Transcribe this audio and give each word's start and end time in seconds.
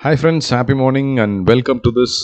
Hi 0.00 0.18
friends 0.18 0.48
happy 0.54 0.74
morning 0.74 1.14
and 1.22 1.38
welcome 1.42 1.78
to 1.84 1.90
this 1.94 2.16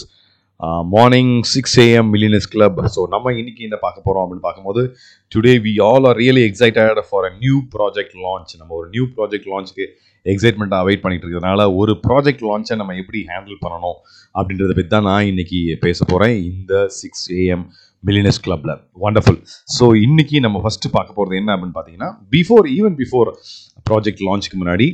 morning 0.93 1.33
six 1.53 1.75
AM 1.85 2.11
millionaires 2.13 2.47
club 2.53 2.77
so 2.95 3.01
நம்ம 3.11 3.33
இன்னைக்கு 3.33 3.63
என்ன 3.67 3.77
பார்க்க 3.77 4.05
போகிறோம் 4.05 4.23
அப்படின்னு 4.25 4.45
பார்க்கும்போது 4.45 4.83
today 5.33 5.55
we 5.65 5.73
all 5.87 6.05
are 6.05 6.19
really 6.21 6.43
excited 6.49 7.01
for 7.09 7.27
a 7.27 7.33
new 7.41 7.57
project 7.75 8.15
launch 8.21 8.53
நம்ம 8.61 8.71
ஒரு 8.75 8.87
நியூ 8.95 9.07
ப்ராஜெக்ட் 9.17 9.49
லான்ச்சுக்கு 9.53 9.87
எக்ஸைட்மெண்ட்டாக 10.27 10.89
வெயிட் 10.89 11.03
பண்ணிட்டு 11.03 11.25
இருக்கிறதுனால 11.25 11.67
ஒரு 11.81 11.95
ப்ராஜெக்ட் 12.07 12.45
லான்ச்சை 12.47 12.77
நம்ம 12.81 12.97
எப்படி 13.01 13.23
ஹேண்டில் 13.31 13.59
பண்ணணும் 13.65 13.99
அப்படின்றத 14.35 14.73
பற்றி 14.73 14.91
தான் 14.91 15.09
நான் 15.11 15.27
இன்னைக்கு 15.33 15.61
பேச 15.83 15.99
போகிறேன் 16.05 16.37
இந்த 16.45 16.87
சிக்ஸ் 17.01 17.27
ஏஎம் 17.41 17.67
மில்லினஸ் 18.05 18.43
கிளப்பில் 18.43 18.75
வண்டர்ஃபுல் 19.01 19.41
ஸோ 19.75 19.85
இன்றைக்கி 20.03 20.39
நம்ம 20.41 20.61
ஃபஸ்ட்டு 20.65 20.95
பார்க்க 20.95 21.19
போகிறது 21.19 21.41
என்ன 21.41 21.53
அப்படின்னு 21.55 21.77
பார்த்தீங்கன்னா 21.77 22.13
பிஃபோர் 22.33 22.67
ஈவன் 22.75 22.97
பிஃபோர் 22.99 23.31
ப்ராஜெக்ட் 23.87 24.25
லான்ச்சுக்கு 24.27 24.59
முன்னாடி 24.61 24.89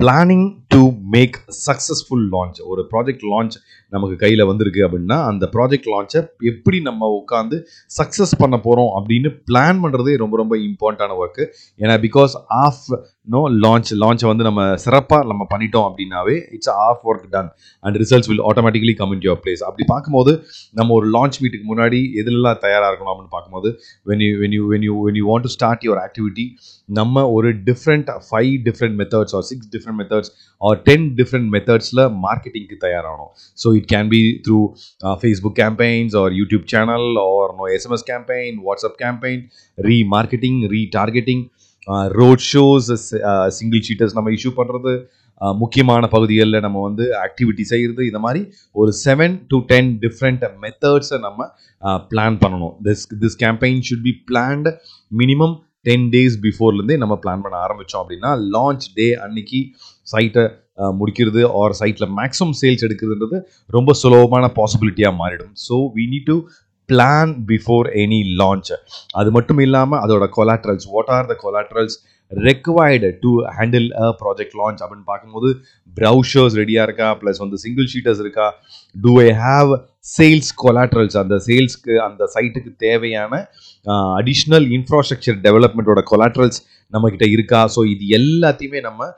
planning 0.00 0.46
to 0.74 0.80
make 1.12 1.36
successful 1.58 2.24
launch 2.32 2.58
ஒரு 2.70 2.82
ப்ராஜெக்ட் 2.90 3.24
லான்ச் 3.28 3.56
நமக்கு 3.92 4.16
கையில் 4.16 4.42
வந்திருக்கு 4.44 4.80
அப்படின்னா 4.86 5.18
அந்த 5.24 5.44
ப்ராஜெக்ட் 5.52 5.88
லான்ச்சை 5.90 6.20
எப்படி 6.50 6.78
நம்ம 6.80 7.08
உட்காந்து 7.18 7.56
சக்ஸஸ் 7.90 8.34
பண்ண 8.38 8.56
போகிறோம் 8.58 8.90
அப்படின்னு 8.98 9.30
பிளான் 9.48 9.80
பண்ணுறதே 9.84 10.14
ரொம்ப 10.16 10.36
ரொம்ப 10.36 10.56
இம்பார்ட்டண்டான 10.64 11.18
ஒர்க்கு 11.18 11.44
ஏன்னா 11.80 11.96
பிகாஸ் 12.06 12.34
ஆஃப் 12.60 12.82
நோ 13.28 13.40
லான்ச் 13.60 13.90
லான்ச்சை 14.00 14.28
வந்து 14.30 14.46
நம்ம 14.48 14.62
சிறப்பாக 14.76 15.28
நம்ம 15.30 15.42
பண்ணிட்டோம் 15.52 15.86
அப்படின்னாவே 15.88 16.36
it's 16.50 16.72
half 16.86 17.04
work 17.04 17.28
done 17.30 17.50
and 17.84 17.98
results 18.02 18.30
will 18.30 18.44
automatically 18.50 18.94
come 18.94 19.14
in 19.16 19.24
your 19.26 19.40
place 19.44 19.62
அப்படி 19.68 19.86
பார்க்கும்போது 19.86 20.34
நம்ம 20.74 20.92
ஒரு 20.94 21.08
லான்ச் 21.14 21.38
மீட்டுக்கு 21.42 21.68
முன்னாடி 21.70 22.00
எதுலெல்லாம் 22.22 22.60
தயாராக 22.60 22.90
இருக்கணும் 22.90 23.12
அப்படின்னு 23.14 23.34
பார்க்கும்போது 23.36 23.70
when 24.06 24.24
you 24.24 24.32
when 24.42 24.56
you 24.56 24.64
when 24.72 24.86
you 24.88 24.96
when 25.06 25.20
you 25.20 25.26
want 25.30 25.46
to 25.48 25.52
start 25.56 25.86
your 25.88 26.02
activity 26.04 26.46
நம்ம 26.88 27.26
ஒரு 27.30 27.50
different 27.66 28.10
five 28.26 28.52
different 28.66 28.96
methods 29.00 29.34
or 29.34 29.44
six 29.44 29.68
different 29.74 29.83
methods 30.00 30.30
or 30.60 30.78
ten 30.88 31.06
different 31.20 31.48
மெத்தட்ஸில் 31.56 32.02
மார்க்கெட்டிங்க்கு 32.26 32.78
தயாராகணும். 32.86 33.32
So 33.62 33.74
it 33.78 33.88
can 33.94 34.10
be 34.14 34.22
through 34.46 34.60
Facebook 35.22 35.56
campaigns 35.62 36.16
or 36.22 36.32
YouTube 36.40 36.64
channel 36.74 37.08
or 37.32 37.52
no 37.60 37.66
SMS 37.78 38.06
campaign 38.12 38.56
WhatsApp 38.68 38.96
campaign 39.04 39.42
remarketing 40.14 40.60
retargeting 41.00 41.44
road 42.20 42.44
shows 42.52 42.88
single 43.58 43.84
sheeters 43.88 44.16
நம்ம 44.18 44.30
issue 44.38 44.52
பண்ணுறது 44.60 44.94
முக்கியமான 45.62 46.02
பகுதிகளில் 46.12 46.64
நம்ம 46.64 46.82
வந்து 46.86 47.04
activity 47.24 47.64
செய்கிறது 47.70 48.02
இந்த 48.10 48.20
மாதிரி 48.24 48.40
ஒரு 48.80 48.90
செவன் 49.04 49.34
டு 49.50 49.56
டென் 49.70 49.90
டிஃப்ரெண்ட் 50.04 50.44
மெத்தட்ஸை 50.64 51.18
நம்ம 51.24 51.48
பிளான் 52.12 52.36
பண்ணணும். 52.42 52.74
This 52.86 53.02
this 53.22 53.36
campaign 53.42 53.80
should 53.88 54.04
be 54.06 54.12
planned 54.30 54.70
minimum 55.20 55.54
ten 55.86 56.06
days 56.14 56.36
பிஃபோர்லேருந்தே 56.46 56.96
நம்ம 57.02 57.14
பிளான் 57.24 57.44
பண்ண 57.44 57.56
ஆரம்பித்தோம் 57.66 58.02
அப்படின்னா 58.02 58.30
லான்ச் 58.56 58.86
டே 58.98 59.06
அன்னைக்கு 59.26 59.60
சைட்டை 60.12 60.44
முடிக்கிறது 61.00 61.42
ஆர் 61.60 61.74
சைட்டில் 61.80 62.08
மேக்ஸிமம் 62.20 62.56
சேல்ஸ் 62.60 62.84
எடுக்கிறதுன்றது 62.86 63.38
ரொம்ப 63.76 63.90
சுலபமான 64.02 64.44
பாசிபிலிட்டியாக 64.58 65.14
மாறிடும். 65.22 65.52
So 65.66 65.76
we 65.96 66.04
need 66.12 66.28
to 66.30 66.36
plan 66.88 67.32
before 67.50 67.86
any 68.02 68.18
launch 68.40 68.72
அது 69.20 69.28
மட்டும் 69.36 69.60
இல்லாமல் 69.66 70.00
அதோட 70.04 70.24
collaterals 70.38 70.88
what 70.94 71.12
are 71.16 71.28
the 71.30 71.36
collaterals 71.44 71.96
required 72.32 73.08
to 73.24 73.30
handle 73.56 73.88
a 74.04 74.06
project 74.20 74.56
launch 74.60 74.80
அப்படின்னு 74.84 75.06
பார்க்கும்போது 75.10 75.48
ப்ரௌஷர்ஸ் 75.98 76.56
ரெடியாக 76.60 76.86
இருக்கா? 76.88 77.08
ப்ளஸ் 77.20 77.40
வந்து 77.44 77.58
சிங்கிள் 77.64 77.88
ஷீட்டர்ஸ் 77.92 78.22
இருக்கா? 78.24 78.46
Do 79.04 79.12
I 79.26 79.28
have 79.44 79.70
sales 80.16 80.50
collaterals 80.62 81.18
அந்த 81.22 81.36
சேல்ஸ்க்கு 81.48 81.94
அந்த 82.06 82.28
சைட்டுக்கு 82.34 82.70
தேவையான 82.86 83.42
அடிஷ்னல் 84.20 84.66
இன்ஃப்ராஸ்ட்ரக்சர் 84.78 85.38
டெவலப்மெண்ட்டோட 85.46 86.02
கொலாட்ரல்ஸ் 86.12 86.60
நம்மக்கிட்ட 86.94 87.26
இருக்கா? 87.34 87.60
ஸோ 87.74 87.82
இது 87.94 88.04
எல்லாத்தையுமே 88.20 88.80
நம்ம 88.88 89.10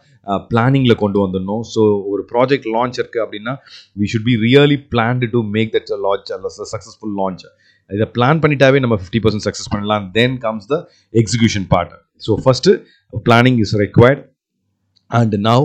பிளானிங்கில் 0.51 1.01
கொண்டு 1.03 1.19
வந்துடணும். 1.25 1.65
ஸோ 1.75 1.83
ஒரு 2.13 2.23
ப்ராஜெக்ட் 2.33 2.69
லான்ச் 2.77 2.99
இருக்குது 3.03 3.25
அப்படின்னா 3.25 3.55
we 4.01 4.09
should 4.13 4.29
be 4.31 4.35
really 4.47 4.79
planned 4.95 5.29
to 5.35 5.43
make 5.57 5.71
that 5.77 5.93
launch 6.07 6.33
successful 6.75 7.15
launch 7.21 7.45
இதை 7.91 8.09
பிளான் 8.17 8.41
பண்ணிட்டாவே 8.45 8.79
நம்ம 8.85 8.97
ஃபிஃப்டி 9.01 9.21
பர்சன்ட் 9.25 9.47
சக்ஸஸ் 9.49 9.73
பண்ணலாம். 9.75 10.07
Then 10.19 10.37
comes 10.47 10.69
the 10.73 10.79
execution 11.23 11.69
part 11.75 11.95
so 12.23 12.35
first 12.45 12.73
planning 13.29 13.59
is 13.65 13.75
required 13.85 14.23
and 15.11 15.35
now 15.49 15.65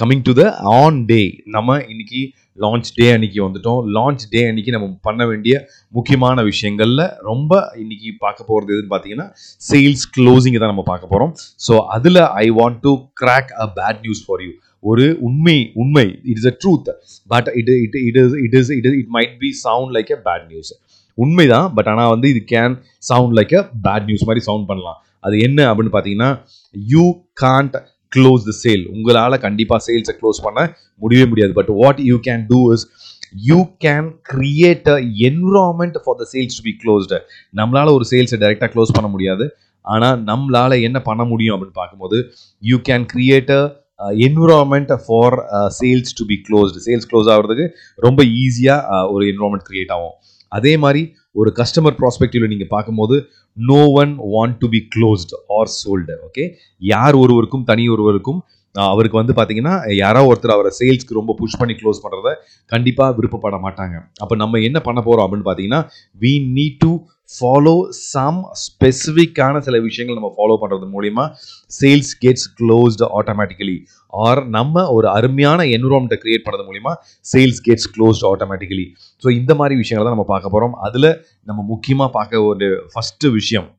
coming 0.00 0.24
to 0.26 0.32
the 0.40 0.42
on 0.80 0.98
day 1.12 1.22
நம்ம 1.56 1.78
இன்னைக்கு 1.92 2.20
launch 2.64 2.90
டே 2.98 3.06
அன்னைக்கு 3.14 3.38
வந்துட்டோம். 3.44 3.80
Launch 3.96 4.22
டே 4.34 4.40
அன்னைக்கு 4.50 4.72
நம்ம 4.74 4.86
பண்ண 5.08 5.22
வேண்டிய 5.30 5.54
முக்கியமான 5.96 6.42
விஷயங்களில் 6.50 7.02
ரொம்ப 7.30 7.52
இன்னைக்கு 7.82 8.10
பார்க்க 8.24 8.48
போகிறது 8.50 8.72
எதுன்னு 8.74 8.92
பார்த்தீங்கன்னா 8.92 9.26
சேல்ஸ் 9.68 10.04
க்ளோசிங்கை 10.16 10.60
தான் 10.62 10.72
நம்ம 10.72 10.84
பார்க்க 10.90 11.12
போகிறோம் 11.12 11.32
ஸோ 11.66 11.74
அதில் 11.96 12.20
I 12.44 12.46
want 12.60 12.80
to 12.86 12.92
crack 13.22 13.50
a 13.64 13.66
bad 13.78 14.00
news 14.06 14.22
for 14.26 14.42
you 14.46 14.52
ஒரு 14.90 15.04
உண்மை 15.28 15.56
உண்மை. 15.82 16.06
It 16.30 16.38
is 16.40 16.48
a 16.52 16.54
truth 16.62 16.88
but 17.30 17.48
it 17.60 17.70
it 17.84 17.96
it 18.08 18.18
is 18.22 18.36
it 18.46 18.56
is 18.60 18.70
it 18.78 18.88
it 19.00 19.10
might 19.18 19.34
be 19.42 19.50
sound 19.66 19.92
like 19.96 20.12
a 20.16 20.20
bad 20.28 20.46
news 20.52 20.72
உண்மைதான் 21.18 21.68
but 21.76 21.90
ஆனால் 21.92 22.12
வந்து 22.14 22.30
இது 22.34 22.42
can 22.54 22.74
sound 23.10 23.34
like 23.38 23.54
a 23.60 23.64
bad 23.86 24.06
news 24.10 24.26
மாதிரி 24.30 24.44
sound 24.48 24.68
பண்ணலாம். 24.70 24.98
அது 25.26 25.36
என்ன 25.46 25.60
அப்படின்னு 25.70 25.94
பார்த்தீங்கன்னா 25.96 26.30
you 26.94 27.04
can't 27.44 27.76
close 28.12 28.44
the 28.48 28.54
sale 28.62 28.84
உங்களால் 28.94 29.42
கண்டிப்பாக 29.46 29.80
சேல்ஸை 29.88 30.14
க்ளோஸ் 30.20 30.44
பண்ண 30.46 30.60
முடியவே 31.02 31.26
முடியாது. 31.32 31.52
But 31.58 31.70
what 31.82 32.00
you 32.10 32.16
can 32.28 32.44
do 32.52 32.60
is 32.74 32.84
you 33.48 33.58
can 33.84 34.08
create 34.32 34.88
a 34.94 34.98
environment 35.28 35.96
for 36.04 36.18
the 36.20 36.26
sales 36.34 36.58
to 36.58 36.64
be 36.68 36.74
closed 36.82 37.18
நம்மளால் 37.60 37.96
ஒரு 37.96 38.06
சேல்ஸை 38.12 38.38
டைரெக்டாக 38.44 38.70
க்ளோஸ் 38.74 38.96
பண்ண 38.98 39.10
முடியாது. 39.14 39.46
ஆனால் 39.84 40.16
நம்மளால் 40.30 40.82
என்ன 40.86 40.98
பண்ண 41.08 41.22
முடியும் 41.32 41.54
அப்படின்னு 41.54 41.80
பார்க்கும்போது 41.80 42.18
you 42.62 42.76
can 42.88 43.04
create 43.12 43.52
a 43.58 43.62
environment 44.26 44.92
for 45.04 45.36
sales 45.80 46.16
to 46.18 46.24
be 46.30 46.36
closed 46.46 46.82
sales 46.86 47.06
close 47.10 47.28
ஆகிறதுக்கு 47.34 47.66
ரொம்ப 48.06 48.20
ஈஸியாக 48.44 48.80
uh, 48.94 49.06
ஒரு 49.14 49.24
என்விரான்மெண்ட் 49.32 49.66
க்ரியேட் 49.68 49.92
ஆகும். 49.96 50.16
அதே 50.52 50.72
மாதிரி 50.82 51.02
ஒரு 51.36 51.50
கஸ்டமர் 51.52 51.96
ப்ராஸ்பெக்டிவ்ல 52.00 52.48
நீங்கள் 52.48 52.72
பார்க்கும்போது 52.74 53.16
no 53.56 53.80
one 54.02 54.12
want 54.34 54.58
to 54.58 54.68
be 54.68 54.80
closed 54.94 55.32
or 55.58 55.72
sold 55.80 56.16
okay 56.28 56.44
யார் 56.82 57.16
ஒருவருக்கும் 57.16 57.64
தனி 57.64 57.84
ஒருவருக்கும் 57.94 58.40
அவருக்கு 58.74 59.18
வந்து 59.20 59.34
பார்த்தீங்கன்னா 59.36 59.74
யாரோ 59.96 60.22
ஒருத்தர் 60.30 60.54
அவரை 60.54 60.70
சேல்ஸ்க்கு 60.78 61.18
ரொம்ப 61.18 61.34
புஷ் 61.40 61.58
பண்ணி 61.60 61.74
க்ளோஸ் 61.74 62.02
பண்ணுறத 62.04 62.30
கண்டிப்பாக 62.70 63.14
விருப்பப்பட 63.18 63.58
மாட்டாங்க. 63.66 63.94
அப்போ 64.22 64.34
நம்ம 64.36 64.60
என்ன 64.68 64.78
பண்ண 64.80 65.00
போகிறோம் 65.00 65.26
அப்படின்னு 65.26 65.46
பார்த்தீங்கன்னா 65.48 65.80
we 66.20 66.32
need 66.56 66.78
to 66.84 66.90
follow 67.30 67.88
some 67.90 68.42
ஸ்பெசிஃபிக்கான 68.62 69.58
சில 69.58 69.80
விஷயங்கள் 69.80 70.18
நம்ம 70.22 70.34
ஃபாலோ 70.36 70.56
பண்ணுறது 70.60 70.86
மூலிமா 70.90 71.30
sales 71.80 72.12
gets 72.20 72.48
closed 72.60 73.06
automatically 73.18 73.78
or 74.06 74.46
நம்ம 74.48 74.90
ஒரு 74.90 75.08
அருமையான 75.08 75.62
என்விரான்மெண்ட்டை 75.62 76.18
கிரியேட் 76.22 76.44
பண்ணுறது 76.44 76.66
மூலிமா 76.66 76.94
sales 77.32 77.60
gets 77.64 77.88
closed 77.96 78.26
automatically 78.26 78.86
so 79.24 79.30
இந்த 79.30 79.54
மாதிரி 79.54 79.76
விஷயங்களை 79.76 80.06
தான் 80.06 80.16
நம்ம 80.16 80.32
பார்க்க 80.32 80.50
போகிறோம் 80.50 80.72
அதில் 80.72 81.24
நம்ம 81.42 81.62
முக்கியமாக 81.62 82.10
பார்க்க 82.10 82.42
ஒரு 82.42 82.88
ஃபஸ்ட்டு 82.94 83.32
விஷயம். 83.32 83.76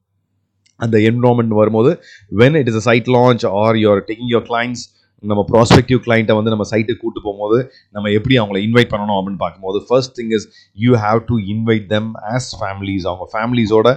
அந்த 0.76 0.98
என்விரான்மெண்ட் 0.98 1.48
வரும்போது 1.48 2.04
when 2.38 2.56
it 2.56 2.68
is 2.68 2.76
a 2.76 2.80
site 2.80 3.06
launch 3.06 3.48
or 3.48 3.76
your 3.76 4.02
taking 4.08 4.32
your 4.32 4.48
clients 4.48 4.84
நம்ம 5.24 5.42
ப்ராஸ்பெக்டிவ் 5.52 6.00
கிளைண்ட்டை 6.06 6.34
வந்து 6.36 6.52
நம்ம 6.54 6.66
சைட்டுக்கு 6.72 7.02
கூட்டு 7.04 7.20
போகும்போது 7.22 7.58
நம்ம 7.92 8.12
எப்படி 8.18 8.36
அவங்கள 8.40 8.58
இன்வைட் 8.68 8.92
பண்ணணும் 8.94 9.18
அப்படின்னு 9.20 9.42
பார்க்கும்போது 9.44 9.80
first 9.88 10.14
thing 10.20 10.34
is 10.38 10.48
you 10.86 10.92
have 11.06 11.20
to 11.30 11.38
invite 11.54 11.86
them 11.96 12.10
as 12.34 12.50
families 12.60 13.08
அவங்க 13.10 13.28
ஃபேமிலிஸோட 13.34 13.92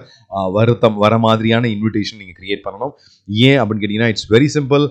வருத்தம் 0.59 0.97
வர 1.04 1.19
மாதிரியான 1.26 1.69
இன்விடேஷன் 1.76 2.20
நீங்கள் 2.22 2.38
க்ரியேட் 2.41 2.64
பண்ணணும். 2.66 2.92
ஏன் 3.28 3.59
அப்படின்னு 3.60 3.82
கேட்டிங்கன்னா 3.84 4.12
it's 4.14 4.28
very 4.36 4.50
simple 4.56 4.86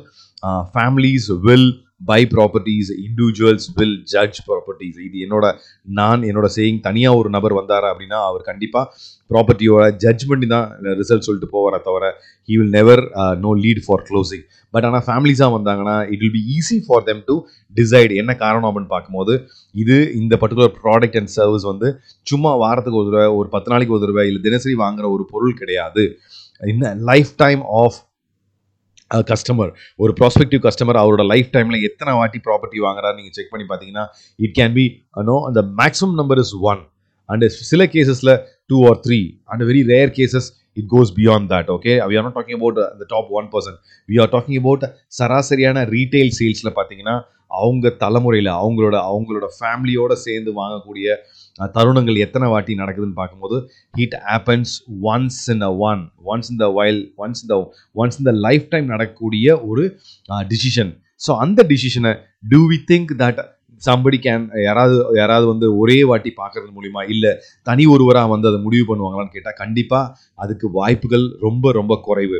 families 0.74 1.30
will 1.48 1.70
buy 2.02 2.20
properties 2.34 2.92
individuals 3.06 3.68
will 3.78 3.98
judge 4.14 4.40
properties 4.48 5.00
இது 5.06 5.18
என்னோட 5.26 5.46
நான் 5.92 6.22
என்னோட 6.22 6.50
சேயிங் 6.56 6.80
தனியாக 6.80 7.20
ஒரு 7.20 7.30
நபர் 7.30 7.54
வந்தார் 7.54 7.88
அப்படின்னா 7.90 8.20
அவர் 8.26 8.44
கண்டிப்பாக 8.44 8.86
ப்ராப்பர்ட்டியோட 9.32 9.84
ஜட்ஜ்மெண்ட் 10.04 10.48
தான் 10.48 10.68
ரிசல்ட் 11.02 11.28
சொல்லிட்டு 11.28 11.52
போவார 11.56 11.80
தவிர 11.80 12.06
he 12.50 12.56
will 12.58 12.76
never 12.78 13.04
know 13.40 13.52
lead 13.66 13.84
for 13.86 14.04
closing 14.10 14.46
but 14.74 14.86
ஆனால் 14.86 15.06
ஃபேமிலிஸாக 15.08 15.52
வந்தாங்கன்னா 15.58 15.98
it 16.14 16.22
will 16.24 16.36
be 16.40 16.44
easy 16.58 16.78
for 16.88 17.04
them 17.04 17.22
to 17.28 17.36
decide 17.76 18.12
என்ன 18.14 18.32
காரணம் 18.36 18.68
அப்படின்னு 18.70 18.94
பார்க்கும்போது 18.96 19.34
இது 19.76 19.98
இந்த 20.14 20.36
பர்டிகுலர் 20.36 20.74
ப்ராடக்ட் 20.82 21.18
அண்ட் 21.18 21.34
சர்வீஸ் 21.38 21.66
வந்து 21.66 21.90
சும்மா 22.28 22.52
வாரத்துக்கு 22.56 23.02
ஒரு 23.02 23.10
தடவை 23.10 23.30
ஒரு 23.36 23.50
பத்து 23.50 23.72
நாளைக்கு 23.72 23.96
ஒரு 23.96 24.04
தடவை 24.06 24.26
இல்லை 24.28 24.42
தினசரி 24.42 24.76
வாங்குற 24.76 25.08
ஒரு 25.16 25.26
பொருள் 25.34 25.60
கிடையாது. 25.62 26.04
இந்த 26.62 26.88
லைஃப் 27.02 27.32
டைம் 27.38 27.62
ஆஃப் 27.82 28.00
கஸ்டமர் 29.24 29.72
ஒரு 30.00 30.12
ப்ராஸ்பெக்டிவ் 30.20 30.62
கஸ்டமர் 30.62 31.00
அவரோட 31.02 31.24
லைஃப் 31.26 31.50
டைமில் 31.56 31.84
எத்தனை 31.84 32.14
வாட்டி 32.14 32.40
ப்ராப்பர்ட்டி 32.48 32.84
வாங்குறாரு 32.86 33.18
நீங்கள் 33.18 33.36
செக் 33.38 33.52
பண்ணி 33.52 33.66
பார்த்தீங்கன்னா 33.70 34.06
இட் 34.40 34.56
கேன் 34.60 34.74
பி 34.74 34.86
நோ 35.24 35.38
அந்த 35.48 35.62
maximum 35.80 36.16
number 36.16 36.42
is 36.44 36.56
one 36.72 36.82
and 37.30 37.46
சில 37.64 37.84
கேசஸில் 37.96 38.34
two 38.70 38.80
or 38.90 39.00
three 39.00 39.20
and 39.46 39.64
very 39.64 39.82
rare 39.90 40.14
cases 40.20 40.50
it 40.78 40.90
goes 40.90 41.12
beyond 41.18 41.48
that 41.54 41.70
okay 41.70 41.94
we 42.10 42.16
are 42.16 42.26
not 42.28 42.38
talking 42.38 42.60
about 42.60 42.80
அந்த 42.86 43.06
top 43.10 43.32
one 43.40 43.50
percent 43.54 43.80
we 44.10 44.18
are 44.18 44.32
talking 44.36 44.60
about 44.60 44.86
சராசரியான 45.20 45.84
retail 45.90 46.32
சேல்ஸில் 46.40 46.76
பார்த்தீங்கன்னா 46.78 47.16
அவங்க 47.58 47.90
தலைமுறையில் 48.02 48.52
அவங்களோட 48.58 48.96
அவங்களோட 49.10 49.46
ஃபேமிலியோட 49.56 50.14
சேர்ந்து 50.26 50.52
வாங்கக்கூடிய 50.54 51.08
தருணங்கள் 51.68 52.18
எத்தனை 52.18 52.50
வாட்டி 52.50 52.76
நடக்குதுன்னு 52.76 53.14
பார்க்கும்போது 53.14 53.70
it 53.94 54.18
happens 54.32 54.74
once 55.04 55.50
in 55.50 55.62
a 55.62 55.76
one 55.78 56.10
once 56.24 56.52
இந்த 56.52 56.70
வைல் 56.70 57.14
ஒன்ஸ் 57.18 57.44
இந்த 57.44 57.58
ஒன்ஸ் 57.96 58.20
இந்த 58.20 58.32
லைஃப் 58.32 58.70
டைம் 58.70 58.86
நடக்கக்கூடிய 58.86 59.60
ஒரு 59.62 59.98
டிசிஷன் 60.48 60.92
ஸோ 61.22 61.38
அந்த 61.38 61.64
டிசிஷனை 61.64 62.14
do 62.52 62.68
we 62.72 62.78
think 62.92 63.10
that 63.20 63.40
somebody 63.82 64.18
can 64.18 64.64
யாராவது 64.64 65.18
யாராவது 65.18 65.48
வந்து 65.48 65.78
ஒரே 65.78 66.04
வாட்டி 66.04 66.34
பார்க்கறது 66.38 66.72
மூலிமா 66.76 67.10
இல்லை 67.10 67.32
தனி 67.64 67.86
ஒருவராக 67.86 68.30
வந்து 68.30 68.48
அதை 68.48 68.60
முடிவு 68.62 68.96
பண்ணுவாங்களான்னு 68.96 69.30
கேட்டால் 69.30 69.54
கண்டிப்பாக 69.54 70.16
அதுக்கு 70.36 70.70
வாய்ப்புகள் 70.72 71.38
ரொம்ப 71.42 71.72
ரொம்ப 71.72 72.00
குறைவு. 72.02 72.40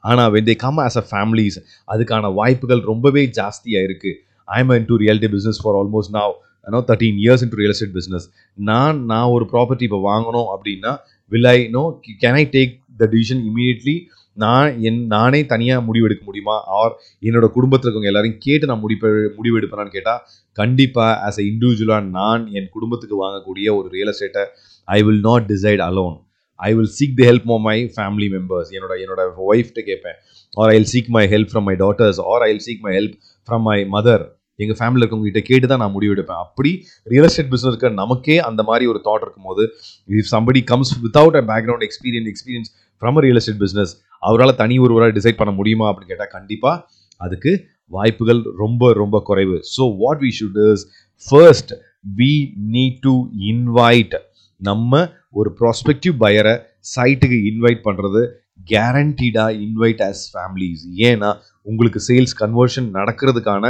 ஆனால் 0.00 0.30
when 0.30 0.44
they 0.44 0.54
come 0.54 0.76
as 0.76 0.98
a 0.98 1.04
families 1.10 1.58
அதுக்கான 1.88 2.34
வாய்ப்புகள் 2.34 2.80
ரொம்பவே 2.80 3.26
ஜாஸ்தியாக 3.26 3.86
இருக்குது 3.86 4.18
I'm 4.48 4.70
into 4.84 4.96
realty 4.96 5.26
business 5.26 5.60
for 5.62 5.74
almost 5.74 6.14
now 6.14 6.32
no 6.66 6.80
thirteen 6.88 7.18
years 7.24 7.42
into 7.44 7.60
real 7.60 7.74
estate 7.74 7.96
business 7.98 8.26
நான் 8.58 8.98
நான் 9.04 9.32
ஒரு 9.36 9.44
ப்ராப்பர்ட்டி 9.52 9.86
இப்போ 9.88 10.00
வாங்கணும் 10.10 10.48
அப்படின்னா 10.54 10.92
will 11.32 11.50
I 11.52 11.58
know 11.76 11.82
can 12.22 12.38
I 12.42 12.44
take 12.56 12.72
the 13.00 13.06
decision 13.12 13.42
immediately 13.50 13.96
நான் 14.36 14.68
என் 14.88 15.00
நானே 15.06 15.40
தனியாக 15.44 15.80
முடிவெடுக்க 15.86 16.22
முடியுமா? 16.24 16.56
ஆர் 16.78 16.92
என்னோட 17.22 17.46
குடும்பத்தில் 17.56 17.86
இருக்கவங்க 17.86 18.10
எல்லாரையும் 18.12 18.38
கேட்டு 18.38 18.68
நான் 18.70 18.82
முடிவு 18.84 19.08
முடிவெடுப்பேனான்னு 19.38 19.94
கேட்டால் 19.96 20.20
கண்டிப்பாக 20.56 21.12
ஆஸ் 21.26 21.38
அ 21.40 21.44
இண்டிவிஜுவலாக 21.50 22.08
நான் 22.18 22.42
என் 22.58 22.68
குடும்பத்துக்கு 22.76 23.16
வாங்கக்கூடிய 23.24 23.68
ஒரு 23.78 23.88
real 23.96 24.12
எஸ்டேட்டை 24.14 24.44
I 24.88 24.98
will 25.02 25.22
not 25.28 25.46
decide 25.52 25.82
alone 25.88 26.16
I 26.60 26.70
will 26.74 26.92
seek 26.98 27.16
the 27.18 27.26
help 27.30 27.50
of 27.56 27.64
my 27.68 27.76
family 27.96 28.28
members 28.36 28.70
என்னோட 28.76 28.94
என்னோட 29.04 29.20
ஒய்ஃப்ட்ட 29.50 29.82
கேட்பேன். 29.90 30.18
Or 30.52 30.70
I 30.70 30.76
will 30.78 30.90
seek 30.94 31.10
my 31.16 31.24
help 31.34 31.50
from 31.52 31.66
my 31.70 31.76
daughters 31.84 32.20
or 32.32 32.44
I 32.46 32.50
will 32.52 32.66
seek 32.68 32.84
my 32.86 32.94
help 32.98 33.16
from 33.48 33.64
my 33.70 33.78
mother 33.96 34.24
எங்கள் 34.62 34.78
ஃபேமிலியில் 34.78 35.04
இருக்கவங்ககிட்ட 35.04 35.42
கேட்டு 35.48 35.66
தான் 35.66 35.82
நான் 35.82 35.94
முடிவெடுப்பேன் 35.96 36.42
அப்படி 36.44 36.70
ரியல் 37.06 37.28
எஸ்டேட் 37.28 37.52
பிஸ்னஸ்க்கு 37.54 37.90
நமக்கே 37.94 38.36
அந்த 38.48 38.62
மாதிரி 38.62 38.86
ஒரு 38.86 39.00
தாட் 39.06 39.24
இருக்கும்போது 39.24 39.64
if 40.08 40.30
somebody 40.34 40.62
comes 40.64 40.94
without 41.04 41.38
a 41.40 41.44
background 41.50 41.86
experience 41.88 42.30
experience 42.32 42.70
from 43.02 43.20
real 43.26 43.40
estate 43.42 43.62
business 43.64 43.92
அவரால் 44.22 44.56
தனி 44.56 44.74
ஒருவராக 44.78 45.14
டிசைட் 45.18 45.40
பண்ண 45.40 45.52
முடியுமா 45.52 45.86
அப்படின்னு 45.90 46.12
கேட்டால் 46.12 46.34
கண்டிப்பாக 46.36 46.84
அதுக்கு 47.20 47.52
வாய்ப்புகள் 47.90 48.40
ரொம்ப 48.58 48.92
ரொம்ப 48.92 49.16
குறைவு. 49.28 49.56
So 49.74 49.82
what 50.02 50.20
we 50.24 50.30
should 50.38 50.60
is 50.66 50.84
first 51.26 51.72
we 52.16 52.32
need 52.74 53.00
to 53.06 53.14
invite 53.50 54.14
நம்ம 54.60 54.92
ஒரு 55.32 55.50
ப்ராஸ்பெக்டிவ் 55.60 56.14
பயரை 56.18 56.54
சைட்டுக்கு 56.94 57.38
இன்வைட் 57.50 57.80
பண்ணுறது 57.86 58.22
கேரண்டீடாக 58.70 59.58
இன்வைட் 59.66 60.02
ஆஸ் 60.08 60.22
ஃபேமிலிஸ் 60.32 60.82
ஏன்னா 61.08 61.30
உங்களுக்கு 61.66 62.00
சேல்ஸ் 62.08 62.34
கன்வர்ஷன் 62.40 62.88
நடக்கிறதுக்கான 62.96 63.64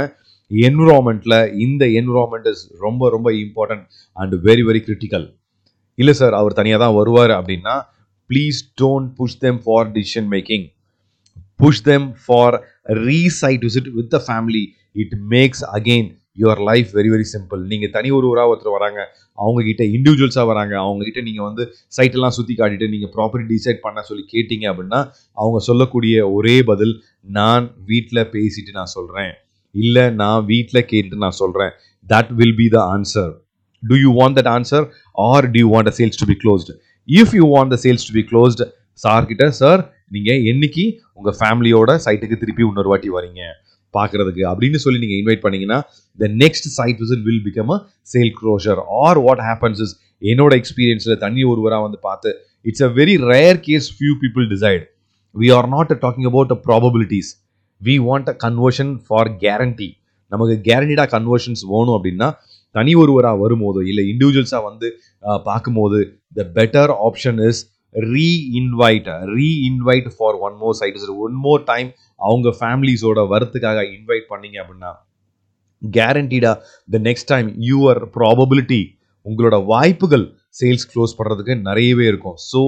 என்விரான்மெண்ட்டில் 0.61 1.37
இந்த 1.59 1.83
என்விரான்மெண்ட் 1.99 2.49
இஸ் 2.51 2.63
ரொம்ப 2.79 3.09
ரொம்ப 3.09 3.29
important 3.41 3.85
and 4.17 4.35
very 4.45 4.63
very 4.63 4.81
critical 4.85 5.27
இல்லை 5.97 6.13
சார் 6.13 6.33
அவர் 6.33 6.57
தனியாக 6.59 6.81
தான் 6.83 6.95
வருவார் 6.95 7.33
அப்படின்னா 7.37 7.75
please 8.29 8.59
don't 8.81 9.09
push 9.17 9.39
them 9.39 9.59
for 9.65 9.89
decision 9.91 10.29
making 10.29 10.65
push 11.59 11.83
them 11.83 12.07
for 12.23 12.55
resite 13.03 13.63
visit 13.63 13.91
with 13.93 14.11
the 14.13 14.19
family 14.27 14.63
it 14.95 15.15
makes 15.31 15.63
again 15.71 16.09
your 16.37 16.61
life 16.61 16.89
very 16.97 17.09
very 17.09 17.25
simple 17.29 17.61
நீங்கள் 17.67 17.91
தனி 17.91 18.09
ஒருவராக 18.11 18.51
ஒருத்தர் 18.51 18.75
வராங்க 18.77 18.99
அவங்கக்கிட்ட 19.37 19.83
இண்டிவிஜுவல்ஸாக 19.95 20.45
வராங்க 20.45 20.73
அவங்கக்கிட்ட 20.79 21.21
நீங்கள் 21.21 21.47
வந்து 21.49 21.63
சைட்டெல்லாம் 21.97 22.35
சுற்றி 22.37 22.53
காட்டிட்டு 22.55 22.87
நீங்கள் 22.89 23.13
ப்ராப்பர்ட்டி 23.15 23.47
டிசைட் 23.53 23.81
பண்ண 23.81 24.01
சொல்லி 24.01 24.23
கேட்டீங்க 24.33 24.65
அப்படின்னா 24.71 24.99
அவங்க 25.37 25.59
சொல்லக்கூடிய 25.61 26.15
ஒரே 26.31 26.55
பதில் 26.63 26.93
நான் 27.31 27.65
வீட்டில் 27.85 28.29
பேசிட்டு 28.29 28.71
நான் 28.71 28.93
சொல்கிறேன் 28.93 29.33
இல்லை 29.75 30.05
நான் 30.15 30.45
வீட்டில் 30.45 30.85
கேட்டுட்டு 30.85 31.17
நான் 31.17 31.39
சொல்கிறேன் 31.39 31.73
that 32.07 32.31
will 32.31 32.57
be 32.57 32.67
the 32.69 32.79
answer 32.91 33.31
to 33.83 33.95
you 33.95 34.11
want 34.19 34.37
that 34.39 34.51
answer 34.51 34.85
or 35.25 35.47
do 35.51 35.59
you 35.59 35.69
want 35.73 35.91
a 35.91 35.95
sales 35.99 36.21
to 36.21 36.25
be 36.25 36.37
closed 36.43 36.73
if 37.07 37.33
you 37.39 37.45
want 37.53 37.73
the 37.73 37.79
sales 37.85 38.07
to 38.07 38.13
be 38.13 38.23
closed 38.31 38.65
sir 38.99 39.25
கிட்ட 39.25 39.45
சார் 39.59 39.81
நீங்கள் 40.11 40.41
என்னைக்கு 40.51 40.83
உங்கள் 41.13 41.37
ஃபேமிலியோட 41.39 41.91
சைட்டுக்கு 42.05 42.37
திருப்பி 42.37 42.63
இன்னொரு 42.63 42.89
வாட்டி 42.89 43.09
வரீங்க? 43.09 43.41
பார்க்கறதுக்கு 43.93 44.43
அப்படின்னு 44.51 44.75
சொல்லி 44.75 44.99
நீங்கள் 44.99 45.19
இன்வைட் 45.21 45.43
பண்ணீங்கன்னா 45.43 45.77
the 46.19 46.27
next 46.35 46.67
site 46.75 46.99
visit 47.01 47.25
will 47.25 47.43
become 47.43 47.71
a 47.71 47.77
sale 48.07 48.31
closure 48.39 48.79
or 49.01 49.19
what 49.19 49.43
happens 49.47 49.81
is 49.81 49.93
என்னோட 50.23 50.53
எக்ஸ்பீரியன்ஸில் 50.55 51.17
தண்ணி 51.17 51.43
ஒருவராக 51.43 51.83
வந்து 51.83 51.99
பார்த்து 51.99 52.29
it's 52.65 52.83
a 52.83 52.91
very 52.97 53.15
rare 53.31 53.59
case 53.67 53.87
few 53.95 54.13
people 54.21 54.45
decide 54.47 54.83
we 55.35 55.49
are 55.51 55.67
not 55.67 55.91
talking 56.01 56.29
about 56.31 56.51
a 56.51 56.59
probabilities 56.67 57.31
we 57.81 57.95
want 58.07 58.29
a 58.29 58.35
conversion 58.45 58.93
for 59.07 59.29
guarantee 59.43 59.89
நமக்கு 60.29 60.55
கேரண்டிடாக 60.69 61.09
conversions 61.17 61.63
வேணும் 61.65 61.95
அப்படின்னா 61.97 62.31
தனி 62.71 62.95
ஒருவராக 62.95 63.37
வரும்போது 63.37 63.87
இல்லை 63.87 64.03
இண்டிவிஜுவல்ஸாக 64.13 64.63
வந்து 64.63 64.87
பார்க்கும்போது 65.43 65.99
the 66.35 66.43
better 66.53 66.91
option 67.07 67.39
is 67.47 67.61
reinvite 67.95 69.09
reinvite 69.35 70.09
for 70.17 70.35
one 70.35 70.55
more 70.57 70.73
site 70.73 70.99
one 71.09 71.33
more 71.33 71.63
time 71.63 71.89
அவங்க 72.19 72.49
ஃபேமிலிஸோட 72.59 73.19
வரத்துக்காக 73.27 73.79
இன்வைட் 73.97 74.27
பண்ணீங்க 74.29 74.57
அப்படின்னா 74.63 74.91
கேரண்டீடாக 75.81 76.55
the 76.89 76.99
next 76.99 77.27
time 77.27 77.49
your 77.71 78.01
probability 78.17 78.81
உங்களோட 79.25 79.65
வாய்ப்புகள் 79.65 80.25
சேல்ஸ் 80.61 80.87
க்ளோஸ் 80.93 81.17
பண்ணுறதுக்கு 81.17 81.61
நிறையவே 81.61 82.05
இருக்கும். 82.07 82.37
So 82.51 82.59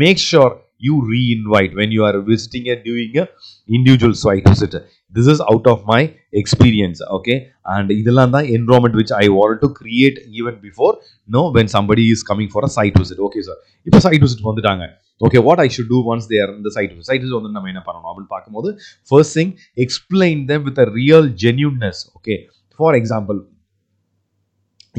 make 0.00 0.22
sure 0.30 0.54
you 0.82 0.94
reinvite 1.36 1.72
when 1.80 1.94
you 1.96 2.02
are 2.08 2.18
visiting 2.30 2.68
a 2.74 2.78
doing 2.86 3.16
a 3.22 3.26
individual 3.68 4.18
site 4.26 4.46
visit 4.52 4.76
this 5.14 5.30
is 5.34 5.42
out 5.50 5.68
of 5.72 5.82
my 5.92 6.00
experience 6.42 7.00
okay 7.18 7.34
and 7.74 7.90
இதெல்லாம் 8.00 8.34
தான் 8.36 8.46
environment 8.56 8.98
which 9.00 9.14
I 9.22 9.24
want 9.38 9.60
to 9.64 9.70
create 9.80 10.20
even 10.40 10.58
before 10.66 10.94
no 11.28 11.42
when 11.58 11.72
somebody 11.76 12.06
is 12.14 12.24
coming 12.30 12.52
for 12.54 12.66
a 12.68 12.72
site 12.78 12.98
visit 13.02 13.22
okay 13.28 13.42
sir 13.48 13.60
இப்போ 13.86 14.00
site 14.06 14.22
visit 14.26 14.46
வந்துட்டாங்க. 14.50 14.84
Okay 15.20 15.38
what 15.46 15.60
I 15.64 15.68
should 15.74 15.90
do 15.92 15.98
once 16.12 16.26
there 16.32 16.50
இந்த 16.56 16.70
site 16.76 16.90
side 17.08 17.22
visit 17.22 17.38
வந்து 17.38 17.52
நம்ம 17.56 17.68
என்ன 17.72 17.82
பண்ணணும்? 17.86 18.08
அப்படின்னு 18.10 18.32
பார்க்கும்போது 18.34 18.68
first 19.10 19.36
thing 19.38 19.52
explain 19.84 20.40
them 20.50 20.64
with 20.68 20.80
a 20.84 20.86
real 20.98 21.28
genuineness 21.44 22.02
okay 22.18 22.36
for 22.78 22.96
example 23.00 23.38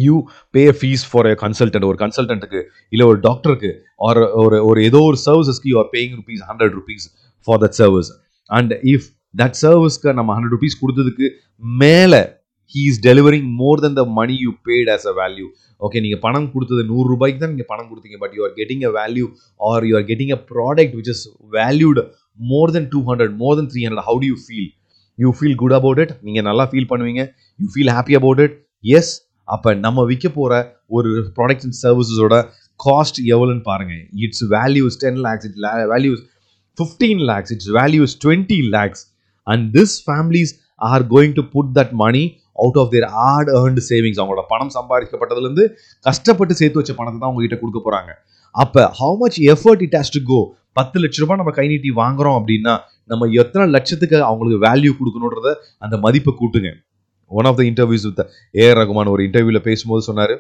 you 0.04 0.16
pay 0.54 0.64
fees 0.78 1.04
for 1.10 1.28
a 1.28 1.36
consultant 1.44 1.88
ஒரு 1.90 1.98
கன்சல்டன்ட்டுக்கு 2.04 2.62
இல்லை 2.94 3.06
ஒரு 3.12 3.20
டாக்டருக்கு 3.22 3.72
ஆர் 4.08 4.22
ஒரு 4.42 4.60
ஒரு 4.70 4.80
ஏதோ 4.90 5.02
ஒரு 5.10 5.20
சர்வீசஸ்க்கு 5.24 5.70
you 5.72 5.78
are 5.80 5.92
paying 5.94 6.16
rupees 6.20 6.44
hundred 6.50 6.76
rupees 6.80 7.06
for 7.48 7.62
that 7.64 7.78
service 7.80 8.12
and 8.50 8.74
if 8.94 9.08
that 9.36 9.58
சர்வீஸ்க்கு 9.62 10.18
நம்ம 10.20 10.34
ஹண்ட்ரட் 10.36 10.56
ருபீஸ் 10.58 10.82
கொடுத்ததுக்கு 10.82 11.28
மேலே 11.82 12.22
he 12.76 12.82
is 12.90 13.02
delivering 13.04 13.48
more 13.60 13.82
than 13.84 13.98
the 13.98 14.06
money 14.18 14.36
you 14.44 14.52
paid 14.66 14.90
as 14.96 15.08
a 15.08 15.16
value 15.20 15.48
okay 15.82 15.98
நீங்கள் 16.06 16.22
பணம் 16.24 16.48
கொடுத்தது 16.54 16.82
நூறு 16.90 17.08
ரூபாய்க்கு 17.12 17.42
தான் 17.42 17.54
நீங்கள் 17.54 17.70
பணம் 17.70 17.90
கொடுத்தீங்க 17.90 18.18
but 18.24 18.34
you 18.38 18.42
are 18.48 18.56
getting 18.58 18.84
a 18.84 18.94
value 18.98 19.26
or 19.60 19.86
you 19.90 19.94
are 19.98 20.08
getting 20.10 20.34
a 20.36 20.40
product 20.52 20.96
which 20.98 21.12
is 21.14 21.24
valued 21.54 22.04
more 22.48 22.74
than 22.76 22.90
two 22.94 23.02
hundred 23.10 23.36
more 23.40 23.56
than 23.60 23.70
three 23.72 23.84
hundred 23.86 24.08
how 24.08 24.20
to 24.24 24.30
you 24.32 24.38
feel 24.46 24.70
you 25.20 25.30
feel 25.38 25.58
good 25.62 25.76
about 25.78 26.00
it 26.04 26.14
நீங்கள் 26.24 26.46
நல்லா 26.48 26.66
feel 26.72 26.90
பண்ணுவீங்க? 26.90 27.22
You 27.60 27.68
feel 27.74 27.92
happy 27.96 28.16
about 28.20 28.42
it 28.46 28.56
yes 28.84 29.12
அப்போ 29.48 29.70
நம்ம 29.86 30.06
விற்க 30.12 30.28
போகிற 30.30 30.54
ஒரு 30.98 31.10
product 31.38 31.66
and 31.68 31.78
சர்வீசஸோட 31.84 32.38
cost 32.80 33.20
எவ்வளோன்னு 33.34 33.64
பாருங்கள் 33.70 34.02
it's 34.26 34.44
values 34.56 34.98
ten 35.04 35.20
lakhs 35.28 35.46
it's 35.50 35.62
values 35.94 36.24
fifteen 36.78 37.22
lakhs 37.32 37.54
it's 37.56 37.72
values 37.80 38.16
twenty 38.26 38.60
lakhs 38.76 39.04
and 39.48 39.66
this 39.78 39.96
families 40.08 40.54
are 40.90 41.06
going 41.14 41.36
to 41.40 41.44
put 41.56 41.72
that 41.80 41.94
money 42.04 42.24
out 42.56 42.78
of 42.78 42.92
their 42.94 43.08
hard 43.16 43.50
earned 43.58 43.84
savings 43.90 44.20
அவங்களோட 44.22 44.44
பணம் 44.48 44.74
சம்பாதிக்கப்பட்டதுலேருந்து 44.78 45.66
கஷ்டப்பட்டு 46.06 46.54
சேர்த்து 46.54 46.80
வச்ச 46.82 46.94
பணத்தை 46.94 47.20
தான் 47.20 47.32
உங்ககிட்ட 47.32 47.58
கொடுக்க 47.60 47.80
போகிறாங்க 47.80 48.12
அப்போ 48.56 48.84
how 49.00 49.16
much 49.24 49.40
effort 49.54 49.82
it 49.88 49.96
has 49.96 50.14
to 50.18 50.22
go 50.24 50.40
பத்து 50.74 50.98
லட்ச 51.00 51.18
ரூபாய் 51.18 51.38
நம்ம 51.38 51.52
கை 51.52 51.66
நீட்டி 51.68 51.92
வாங்குறோம் 51.98 52.38
அப்படின்னா 52.40 52.74
நம்ம 53.06 53.28
எத்தனை 53.42 53.66
லட்சத்துக்கு 53.76 54.18
அவங்களுக்கு 54.24 54.60
வேல்யூ 54.68 54.92
கொடுக்கணுன்றத 54.98 55.50
அந்த 55.78 55.96
மதிப்பை 55.98 56.32
கூட்டுங்க. 56.34 56.70
One 57.32 57.50
of 57.52 57.58
the 57.60 57.64
interviews 57.72 58.06
with 58.10 58.22
AR 58.64 58.80
Rahman 58.82 59.14
ஒரு 59.16 59.24
இன்டர்வியூவில் 59.28 59.66
பேசும்போது 59.70 60.04
சொன்னார் 60.10 60.36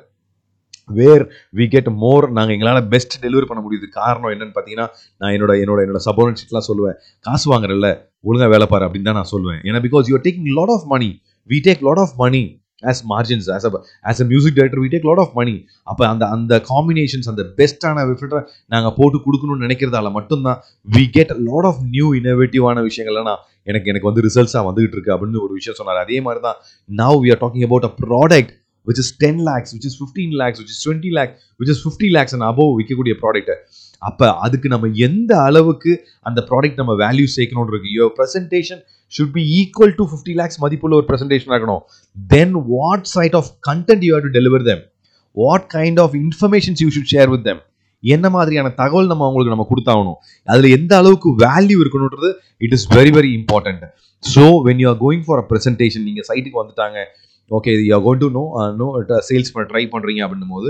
வேர் 0.89 1.23
வி 1.57 1.65
கெட் 1.71 1.89
மோர் 2.03 2.25
நாங்கள் 2.35 2.55
எங்களால் 2.55 2.85
பெஸ்ட் 2.93 3.15
டெலிவரி 3.23 3.47
பண்ண 3.49 3.61
முடியுது. 3.65 3.87
காரணம் 3.99 4.31
என்னன்னு 4.33 4.53
பார்த்தீங்கன்னா 4.57 4.87
நான் 5.21 5.33
என்னோட 5.35 5.53
என்னோட 5.63 5.79
என்னோட 5.85 6.01
சபோனன்ஷிப்லாம் 6.09 6.67
சொல்லுவேன். 6.69 6.97
காசு 7.25 7.47
வாங்குறல்ல 7.53 7.87
ஒழுங்காக 8.23 8.51
வேலை 8.53 8.67
பாரு 8.73 8.85
அப்படின்னு 8.87 9.09
தான் 9.09 9.19
நான் 9.21 9.33
சொல்லுவேன். 9.33 9.59
ஏன்னா 9.67 9.81
because 9.87 10.07
you're 10.11 10.25
taking 10.27 10.53
lot 10.59 10.73
of 10.77 10.87
money 10.93 11.09
we 11.49 11.59
take 11.67 11.83
lot 11.87 12.01
of 12.05 12.15
money 12.23 12.41
as 12.83 13.01
margins 13.11 13.47
as 13.55 13.65
a 13.67 13.71
as 14.09 14.19
a 14.23 14.27
music 14.31 14.55
director 14.57 14.81
we 14.83 14.89
take 14.93 15.07
lot 15.09 15.21
of 15.23 15.35
money 15.39 15.55
அப்போ 15.91 16.03
அந்த 16.11 16.23
அந்த 16.35 16.53
காம்பினேஷன்ஸ் 16.71 17.29
அந்த 17.31 17.43
பெஸ்ட்டான 17.59 18.03
ஃபில்டரை 18.09 18.41
நாங்கள் 18.73 18.95
போட்டு 18.99 19.19
கொடுக்கணும்னு 19.25 19.65
நினைக்கிறதால 19.65 20.11
மட்டும்தான் 20.17 20.59
we 20.87 21.03
get 21.15 21.33
lot 21.49 21.67
of 21.71 21.81
new 21.95 22.09
இனோவேட்டிவான 22.19 22.83
விஷயங்கள்லாம் 22.89 23.29
நான் 23.31 23.43
எனக்கு 23.71 23.89
எனக்கு 23.91 24.09
வந்து 24.09 24.23
ரிசல்ட்ஸாக 24.27 24.63
வந்துகிட்டு 24.69 24.95
இருக்கு 24.97 25.13
அப்படின்னு 25.15 25.43
ஒரு 25.45 25.53
விஷயம் 25.59 25.77
சொன்னார். 25.79 25.99
அதே 26.05 26.19
மாதிரி 26.27 26.41
தான் 26.47 26.57
now 26.89 27.17
we 27.23 27.31
are 27.35 27.41
talking 27.43 27.65
about 27.69 27.87
a 27.89 27.93
product 28.03 28.53
which 28.87 29.01
is 29.03 29.13
ten 29.23 29.41
lakhs 29.49 29.71
which 29.75 29.87
is 29.89 29.97
fifteen 29.99 30.35
lakhs 30.41 30.59
which 30.61 30.73
is 30.75 30.83
twenty 30.85 31.11
lakh 31.17 31.31
which 31.59 31.71
is 31.73 31.81
fifty 31.85 32.09
lakhs 32.17 32.35
and 32.37 32.47
above 32.51 32.71
விற்கக்கூடிய 32.79 33.15
ப்ராடக்ட்டை 33.23 33.55
அப்போ 34.01 34.27
அதுக்கு 34.45 34.67
நம்ம 34.73 34.87
எந்த 35.07 35.31
அளவுக்கு 35.47 35.91
அந்த 36.29 36.39
ப்ராடக்ட் 36.49 36.79
நம்ம 36.81 36.93
வேல்யூ 37.03 37.27
சேர்க்கணும்னு 37.35 37.73
இருக்கு? 37.73 37.91
Your 37.99 38.05
presentation 38.17 38.81
should 39.13 39.33
be 39.37 39.43
equal 39.59 39.93
to 39.99 40.05
fifty 40.11 40.33
lakhs 40.39 40.59
மதிப்புள்ள 40.63 40.95
ஒரு 40.99 41.05
ப்ரெசன்டேஷன் 41.09 41.53
ஆகணும் 41.57 41.81
then 42.17 42.55
what 42.73 43.07
side 43.15 43.35
of 43.39 43.49
content 43.69 44.03
you 44.07 44.11
have 44.15 44.25
to 44.27 44.33
deliver 44.37 44.65
them 44.69 44.83
what 45.37 45.65
kind 45.75 45.99
of 46.05 46.15
informations 46.23 46.81
you 46.83 46.89
should 46.95 47.11
share 47.13 47.31
with 47.33 47.45
them 47.49 47.61
என்ன 48.15 48.25
மாதிரியான 48.35 48.71
தகவல் 48.81 49.09
நம்ம 49.11 49.25
அவங்களுக்கு 49.27 49.53
நம்ம 49.55 49.67
கொடுத்தாகணும்? 49.71 50.17
அதில் 50.47 50.75
எந்த 50.77 50.91
அளவுக்கு 51.01 51.29
value 51.45 51.77
இருக்கணுன்றது 51.83 52.29
it 52.65 52.75
is 52.77 52.87
very 52.97 53.11
very 53.17 53.31
important 53.39 53.85
so 54.23 54.43
when 54.67 54.81
you 54.83 54.87
are 54.93 54.99
going 55.05 55.23
for 55.27 55.41
a 55.43 55.45
presentation 55.51 56.05
நீங்கள் 56.09 56.27
சைட்டுக்கு 56.29 56.61
வந்துட்டாங்க 56.61 56.99
okay 57.51 57.73
you 57.89 57.99
gone 58.07 58.21
to 58.23 58.29
know 58.37 58.43
know 58.81 58.87
sales 59.29 59.51
பண்ண 59.55 59.65
ட்ரை 59.71 59.83
பண்ணுறீங்க 59.93 60.21
அப்படின்னும் 60.25 60.55
போது 60.57 60.69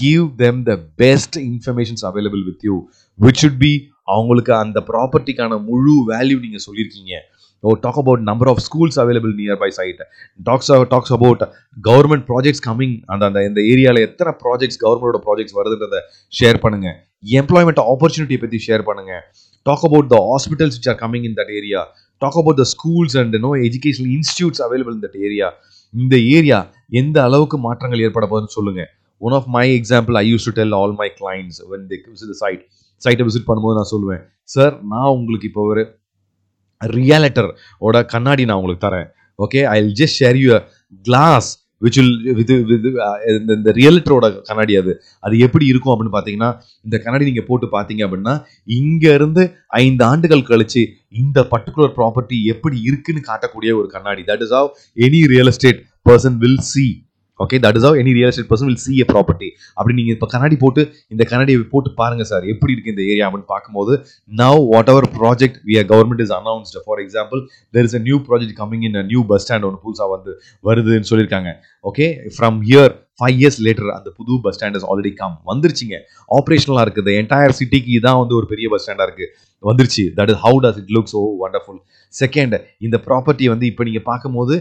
give 0.00 0.26
them 0.42 0.60
the 0.68 0.74
best 1.02 1.36
informations 1.50 2.04
available 2.10 2.42
with 2.48 2.64
you 2.68 2.76
which 3.18 3.40
should 3.42 3.60
be 3.64 3.72
அவங்களுக்கு 4.14 4.52
அந்த 4.64 4.78
ப்ராப்பர்ட்டிக்கான 4.90 5.58
முழு 5.68 5.94
வேல்யூ 6.12 6.38
நீங்கள் 6.44 6.64
சொல்லியிருக்கீங்க. 6.66 7.14
ஓ 7.62 7.72
talk 7.84 7.98
about 8.02 8.22
number 8.28 8.48
of 8.52 8.60
schools 8.66 8.98
available 9.02 9.32
near 9.40 9.58
by 9.62 9.68
site 9.78 10.00
talks 10.48 10.70
talks 10.94 11.12
about 11.16 11.42
government 11.88 12.24
projects 12.30 12.62
coming 12.68 12.94
அந்த 13.12 13.24
அந்த 13.30 13.40
இந்த 13.48 13.60
ஏரியாவில் 13.72 14.02
எத்தனை 14.08 14.32
ப்ராஜெக்ட்ஸ் 14.44 14.80
கவர்மெண்டோட 14.84 15.20
ப்ராஜெக்ட்ஸ் 15.26 15.56
வருதுன்றத 15.58 15.98
ஷேர் 16.38 16.58
பண்ணுங்க. 16.64 16.88
எம்ப்ளாய்மெண்ட் 17.40 17.82
ஆப்பர்ச்சுனிட்டியை 17.92 18.40
பற்றி 18.44 18.58
ஷேர் 18.66 18.84
பண்ணுங்க. 18.88 19.12
Talk 19.66 19.84
about 19.88 20.08
the 20.14 20.18
hospitals 20.30 20.76
which 20.78 20.90
are 20.92 21.00
coming 21.04 21.26
in 21.28 21.36
that 21.40 21.52
area 21.58 21.82
talk 22.22 22.38
about 22.42 22.60
the 22.62 22.66
schools 22.74 23.16
and 23.22 23.36
no 23.46 23.52
educational 23.68 24.10
institutes 24.18 24.62
available 24.66 24.96
in 24.98 25.04
that 25.06 25.18
area 25.28 25.48
இந்த 25.94 26.14
ஏரியா 26.36 26.58
எந்த 27.02 27.16
அளவுக்கு 27.28 27.56
மாற்றங்கள் 27.68 28.04
ஏற்பட 28.08 28.26
போகுதுன்னு 28.32 28.56
சொல்லுங்க. 28.58 28.82
One 29.26 29.34
of 29.38 29.48
my 29.56 29.66
example 29.78 30.16
I 30.24 30.26
use 30.32 30.46
to 30.48 30.54
tell 30.60 30.76
all 30.82 30.94
my 31.02 31.08
clients 31.20 31.58
when 31.72 31.88
the 31.90 31.98
visit 32.12 32.38
site 32.44 32.62
சைட்டை 33.02 33.24
visit 33.28 33.48
பண்ணும்போது 33.48 33.76
நான் 33.80 33.92
சொல்லுவேன் 33.94 34.22
சார் 34.54 34.74
நான் 34.92 35.10
உங்களுக்கு 35.16 35.46
இப்போ 35.50 35.62
ஒரு 35.72 35.82
ரியாலிட்டர் 36.98 37.50
ஓட 37.88 38.04
கண்ணாடி 38.14 38.44
நான் 38.50 38.60
உங்களுக்கு 38.60 38.86
தரேன். 38.86 39.08
Okay 39.38 39.60
I 39.74 39.76
will 39.82 39.98
just 40.00 40.18
share 40.22 40.38
you 40.44 40.48
glass 41.08 41.50
which 41.84 41.98
will 42.00 42.16
இது 42.42 42.54
இது 42.74 42.88
இந்த 43.38 43.52
இந்த 43.58 43.70
ரியலிட்டரோட 43.78 44.26
கண்ணாடி 44.48 44.74
அது. 44.80 44.92
அது 45.26 45.34
எப்படி 45.46 45.64
இருக்கும் 45.70 45.92
அப்படின்னு 45.92 46.14
பார்த்தீங்கன்னா 46.16 46.50
இந்த 46.86 46.96
கண்ணாடி 47.04 47.24
நீங்கள் 47.30 47.46
போட்டு 47.48 47.68
பார்த்தீங்க 47.76 48.02
அப்படின்னா 48.06 48.34
இங்கேருந்து 48.80 49.44
ஐந்து 49.84 50.04
ஆண்டுகள் 50.10 50.48
கழிச்சு 50.50 50.82
இந்த 51.22 51.40
பர்டிகுலர் 51.52 51.94
ப்ராப்பர்ட்டி 51.98 52.38
எப்படி 52.54 52.78
இருக்குன்னு 52.88 53.22
காட்டக்கூடிய 53.30 53.72
ஒரு 53.80 53.88
கண்ணாடி. 53.94 54.22
That 54.30 54.44
is 54.46 54.54
how 54.58 54.70
any 55.08 55.22
real 55.34 55.52
estate 55.52 55.80
person 56.10 56.38
will 56.44 56.62
see 56.72 56.86
okay 57.40 57.56
that 57.58 57.76
is 57.76 57.86
how 57.88 57.96
any 57.96 58.12
real 58.12 58.30
estate 58.32 58.50
person 58.50 58.68
will 58.70 58.82
see 58.84 58.92
a 58.98 59.04
property 59.12 59.48
அப்படி 59.74 59.94
நீங்கள் 59.98 60.14
இப்போ 60.16 60.26
கண்ணாடி 60.26 60.56
போட்டு 60.56 60.82
இந்த 61.08 61.22
கண்ணாடியை 61.24 61.64
போட்டு 61.72 61.90
பாருங்க 62.00 62.24
சார் 62.24 62.44
எப்படி 62.44 62.72
இருக்குது 62.74 62.94
இந்த 62.94 63.04
ஏரியா 63.12 63.26
அப்படின்னு 63.28 63.48
பார்க்கும்போது 63.48 63.92
now 64.32 64.60
whatever 64.90 65.08
project 65.18 65.58
we 65.64 65.76
government 65.84 66.22
is 66.26 66.34
announced 66.40 66.78
for 66.86 67.00
example 67.00 67.42
there 67.74 67.88
is 67.90 67.96
a 68.00 68.02
new 68.08 68.18
project 68.28 68.56
coming 68.60 68.84
in 68.88 68.98
new 69.12 69.22
bus 69.32 69.44
stand 69.46 69.66
ஒன்று 69.68 69.82
புதுசாக 69.86 70.10
வந்து 70.10 70.32
வருதுன்னு 70.64 71.10
சொல்லியிருக்காங்க. 71.10 71.52
Okay 71.84 72.06
from 72.36 72.58
here 72.68 72.92
five 73.22 73.38
years 73.42 73.60
later 73.68 73.94
அந்த 73.98 74.10
புது 74.18 74.40
bus 74.44 74.58
stand 74.58 74.76
is 74.80 74.86
already 74.90 75.14
come 75.22 75.38
வந்துருச்சுங்க. 75.52 75.96
ஆப்ரேஷனலாக 76.38 76.84
இருக்குது. 76.86 77.14
என்டையர் 77.22 77.56
சிட்டிக்கு 77.60 77.90
இதான் 78.00 78.20
வந்து 78.24 78.36
ஒரு 78.40 78.48
பெரிய 78.52 78.68
பஸ் 78.74 78.84
ஸ்டாண்டாக 78.86 79.08
இருக்குது 79.08 79.30
வந்துருச்சு. 79.68 80.04
That 80.18 80.30
is 80.32 80.40
how 80.44 80.56
does 80.62 80.78
it 80.80 80.92
looks 80.94 81.14
oh 81.18 81.20
wonderful 81.42 81.80
second 82.20 82.54
இந்த 82.86 82.96
ப்ராப்பர்ட்டி 83.04 83.44
வந்து 83.52 83.66
இப்போ 83.70 83.82
நீங்கள் 83.88 84.04
பார்க்கும்போது 84.08 84.54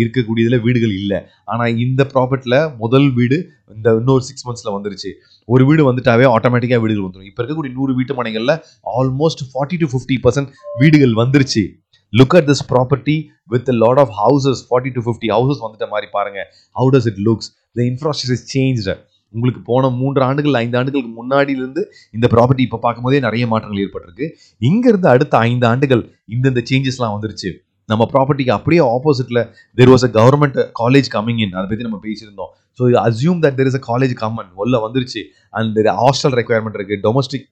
இருக்கக்கூடியதில் 0.00 0.62
வீடுகள் 0.66 0.94
இல்லை. 1.02 1.20
ஆனால் 1.52 1.78
இந்த 1.84 2.02
ப்ராப்பர்ட்டியில் 2.12 2.58
முதல் 2.82 3.08
வீடு 3.18 3.38
இந்த 3.76 3.94
இன்னொரு 4.00 4.24
சிக்ஸ் 4.28 4.46
மந்த்ஸில் 4.48 4.74
வந்துருச்சு. 4.76 5.12
ஒரு 5.52 5.62
வீடு 5.68 5.82
வந்துட்டாவே 5.88 6.26
ஆட்டோமேட்டிக்காக 6.34 6.82
வீடுகள் 6.84 7.06
வந்துடும் 7.06 7.30
இப்போ 7.30 7.40
இருக்கக்கூடிய 7.42 7.72
நூறு 7.78 7.94
வீட்டு 8.00 8.16
மனைகளில் 8.20 8.54
almost 8.98 9.44
forty 9.52 9.78
to 9.84 9.88
fifty 9.92 10.18
percent 10.26 10.52
வீடுகள் 10.82 11.14
வந்துருச்சு. 11.22 11.64
Look 12.12 12.36
at 12.38 12.48
this 12.52 12.64
property 12.72 13.16
with 13.52 13.68
lot 13.82 14.00
of 14.04 14.14
houses 14.22 14.62
forty 14.68 14.90
to 14.96 15.02
fifty 15.06 15.28
houses 15.36 15.62
வந்துட்ட 15.64 15.86
மாதிரி 15.94 16.08
பாருங்க. 16.16 16.40
How 16.80 16.90
does 16.96 17.08
it 17.12 17.20
looks 17.28 17.50
the 17.76 17.82
infrastructure 17.90 18.36
is 18.38 18.46
changed 18.54 18.94
உங்களுக்கு 19.34 19.60
போன 19.68 19.90
மூன்று 19.98 20.22
ஆண்டுகள் 20.28 20.56
ஐந்து 20.62 20.76
ஆண்டுகளுக்கு 20.78 21.12
முன்னாடியிலிருந்து 21.18 21.82
இந்த 22.16 22.26
ப்ராப்பர்ட்டி 22.34 22.64
இப்போ 22.66 22.78
பார்க்கும்போதே 22.82 23.20
நிறைய 23.26 23.44
மாற்றங்கள் 23.52 23.82
ஏற்பட்டிருக்கு. 23.84 24.26
இங்கேருந்து 24.60 25.08
அடுத்த 25.12 25.36
ஐந்து 25.50 25.66
ஆண்டுகள் 25.70 26.02
இந்தந்த 26.34 26.62
சேஞ்சஸ்லாம் 26.70 27.14
வந்துருச்சு. 27.16 27.50
நம்ம 27.88 28.02
ப்ராப்பர்ட்டிக்கு 28.12 28.52
அப்படியே 28.56 28.82
ஆப்போசிட்ல 28.96 29.40
there 29.78 29.92
was 29.92 30.06
a 30.08 30.10
government 30.18 30.58
college 30.82 31.08
coming 31.16 31.40
in 31.44 31.54
அதை 31.58 31.66
பற்றி 31.70 31.86
நம்ம 31.88 32.00
பேசியிருந்தோம். 32.06 32.52
So 32.78 32.82
assume 33.06 33.40
that 33.44 33.56
there 33.60 33.70
is 33.70 33.78
a 33.80 33.84
college 33.90 34.14
coming 34.22 34.52
உள்ள 34.64 34.76
வந்துருச்சு. 34.86 35.22
அண்ட் 35.54 35.80
ஹாஸ்டல் 36.02 36.36
ரெக்குயர்மெண்ட் 36.40 36.78
இருக்குது 36.80 37.02
டொமஸ்டிக் 37.08 37.48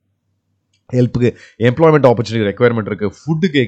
ஹெல்ப்புக்கு 0.91 1.31
எம்ப்ளாய்மெண்ட் 1.69 2.07
ஆப்பர்ச்சுனிட்டி 2.11 2.47
ரெக்குயர்மெண்ட் 2.51 2.89
இருக்குது 2.91 3.15
ஃபுட்டுக்கு 3.19 3.61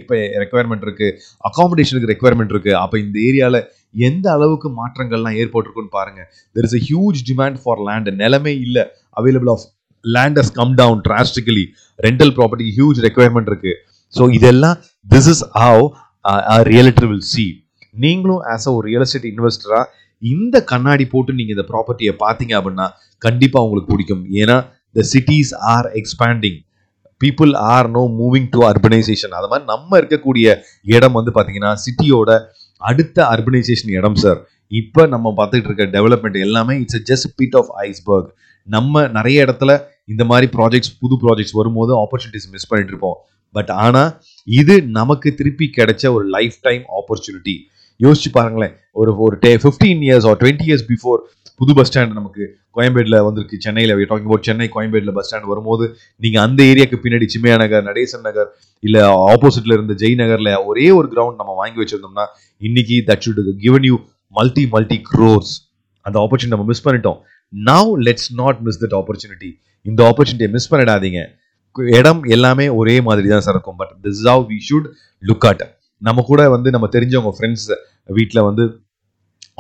ரெக்யர்மெண்ட் 0.44 0.85
இருக்குது 0.87 1.16
அகாமடேஷனுக்கு 1.50 2.11
ரெக்குயர்மெண்ட் 2.12 2.54
இருக்குது 2.54 2.78
அப்போ 2.85 2.97
இந்த 2.99 3.16
ஏரியாவில் 3.28 3.61
எந்த 4.08 4.26
அளவுக்கு 4.37 4.68
மாற்றங்கள்லாம் 4.80 5.37
ஏற்பட்டிருக்குன்னு 5.42 5.96
பாருங்க. 5.99 6.20
There 6.56 6.66
is 6.68 6.76
a 6.80 6.82
huge 6.88 7.20
demand 7.30 7.58
for 7.62 7.82
land 7.88 8.11
நிலமே 8.22 8.54
இல்லை. 8.66 8.84
Available 9.20 9.50
of 9.54 9.64
land 10.04 10.38
has 10.42 10.54
come 10.61 10.75
down 10.82 11.00
drastically 11.08 11.64
rental 12.06 12.32
property 12.38 12.68
huge 12.78 13.00
requirement 13.06 13.50
இருக்கு. 13.52 13.75
ஸோ 14.12 14.22
இதெல்லாம் 14.38 14.78
this 15.14 15.30
is 15.34 15.44
how 15.62 15.82
realtor 16.72 17.08
will 17.11 17.26
see 17.34 17.46
நீங்களும் 18.04 18.42
ஆஸ் 18.54 18.66
அ 18.68 18.72
ஒரு 18.78 18.84
ரியல் 18.90 19.04
எஸ்டேட் 19.06 19.30
இன்வெஸ்டராக 19.32 19.84
இந்த 20.22 20.56
கண்ணாடி 20.72 21.04
போட்டு 21.12 21.32
நீங்கள் 21.38 21.56
இந்த 21.56 21.64
ப்ராப்பர்ட்டியை 21.70 22.12
பார்த்தீங்க 22.25 22.52
அப்படின்னா 22.58 22.87
கண்டிப்பாக 23.22 23.64
உங்களுக்கு 23.66 23.92
பிடிக்கும். 23.94 24.22
ஏன்னா 24.40 24.56
the 24.96 25.02
cities 25.12 25.52
are 25.72 25.88
expanding 26.00 26.58
people 27.20 27.52
are 27.72 27.88
no 27.96 28.02
moving 28.20 28.49
to 28.54 28.61
urbanization 28.68 29.34
அது 29.38 29.49
மாதிரி 29.50 29.66
நம்ம 29.72 29.99
இருக்கக்கூடிய 30.00 30.46
இடம் 30.94 31.16
வந்து 31.18 31.32
பார்த்தீங்கன்னா 31.34 31.72
சிட்டியோட 31.84 32.30
அடுத்த 32.90 33.18
அர்பனைசேஷன் 33.34 33.92
இடம் 33.98 34.18
சார் 34.24 34.40
இப்போ 34.80 35.02
நம்ம 35.14 35.32
பார்த்துட்டு 35.38 35.68
இருக்க 35.68 35.84
டெவலப்மெண்ட் 35.96 36.38
எல்லாமே 36.46 36.74
it's 36.82 37.02
just 37.10 37.28
peak 37.36 37.56
of 37.60 37.70
iceberg 37.86 38.30
நம்ம 38.68 39.02
நிறைய 39.16 39.38
இடத்துல 39.46 39.72
இந்த 40.12 40.22
மாதிரி 40.30 40.46
ப்ராஜெக்ட்ஸ் 40.56 40.92
புது 41.00 41.14
ப்ராஜெக்ட்ஸ் 41.22 41.56
வரும்போது 41.60 41.92
ஆப்பர்ச்சுனிட்டிஸ் 42.02 42.48
மிஸ் 42.54 42.68
பண்ணிட்டு 42.70 42.92
இருப்போம். 42.94 43.18
பட் 43.54 43.70
ஆனால் 43.84 44.10
இது 44.48 44.74
நமக்கு 44.98 45.28
திருப்பி 45.38 45.66
கிடைச்ச 45.76 46.12
ஒரு 46.16 46.24
லைஃப் 46.36 46.56
டைம் 46.66 46.84
ஆப்பர்ச்சுனிட்டி 46.98 47.56
யோசிச்சு 48.00 48.30
பாருங்களேன். 48.32 48.74
ஒரு 49.00 49.10
ஒரு 49.24 49.36
day 49.44 49.52
fifteen 49.62 50.00
years 50.06 50.26
or 50.30 50.38
twenty 50.42 50.66
years 50.70 50.86
before 50.92 51.20
புது 51.62 51.73
பஸ் 51.78 51.90
ஸ்டாண்ட் 51.90 52.14
நமக்கு 52.19 52.45
கோயம்பேடில் 52.76 53.16
வந்திருக்கு. 53.26 53.57
சென்னையில் 53.64 53.92
டாக்கிங் 54.11 54.28
அபவுட் 54.28 54.47
சென்னை 54.49 54.69
கோயம்பேடில் 54.76 55.14
பஸ் 55.19 55.28
ஸ்டாண்ட் 55.28 55.49
வரும்போது 55.52 55.85
நீங்கள் 56.25 56.42
அந்த 56.47 56.61
ஏரியாவுக்கு 56.71 56.99
பின்னாடி 57.04 57.26
சிம்மையா 57.35 57.57
நகர் 57.62 57.85
நடேசன் 57.90 58.25
நகர் 58.28 58.49
இல்லை 58.83 59.02
ஆப்போசிட்டில் 59.33 59.75
இருந்த 59.76 59.95
ஜெய் 60.02 60.16
நகரில் 60.23 60.52
ஒரே 60.71 60.87
ஒரு 60.99 61.09
கிரவுண்ட் 61.12 61.38
நம்ம 61.42 61.54
வாங்கி 61.61 61.78
வச்சிருந்தோம்னா 61.83 62.25
இன்னைக்கு 62.69 62.97
that 63.11 63.23
should 63.26 63.42
given 63.64 63.87
you 63.90 63.97
multi 64.38 64.64
multi 64.75 64.99
crores 65.11 65.52
அந்த 66.07 66.16
ஆப்பர்ச்சுனிட்டி 66.23 66.57
நம்ம 66.57 66.66
மிஸ் 66.73 66.85
பண்ணிட்டோம். 66.87 67.19
Now 67.52 67.90
let's 68.07 68.31
not 68.40 68.61
miss 68.69 68.81
that 68.85 68.97
opportunity 69.00 69.50
இந்த 69.87 70.00
ஆப்பர்ச்சுனிட்டியை 70.09 70.50
மிஸ் 70.57 70.71
பண்ணிடாதீங்க. 70.73 71.21
இடம் 71.99 72.23
எல்லாமே 72.37 72.66
ஒரே 72.81 72.97
மாதிரி 73.09 73.28
தான் 73.35 73.45
சார் 73.47 73.57
இருக்கும். 73.57 73.78
But 73.83 73.92
this 74.07 74.23
how 74.31 74.42
we 74.52 74.59
should 74.69 74.88
look 75.28 75.47
at 75.50 75.62
நம்ம 76.09 76.25
கூட 76.31 76.40
வந்து 76.54 76.69
நம்ம 76.76 76.88
தெரிஞ்சவங்க 76.97 77.33
ஃப்ரெண்ட்ஸ் 77.37 77.69
வீட்டில் 78.19 78.47
வந்து 78.49 78.64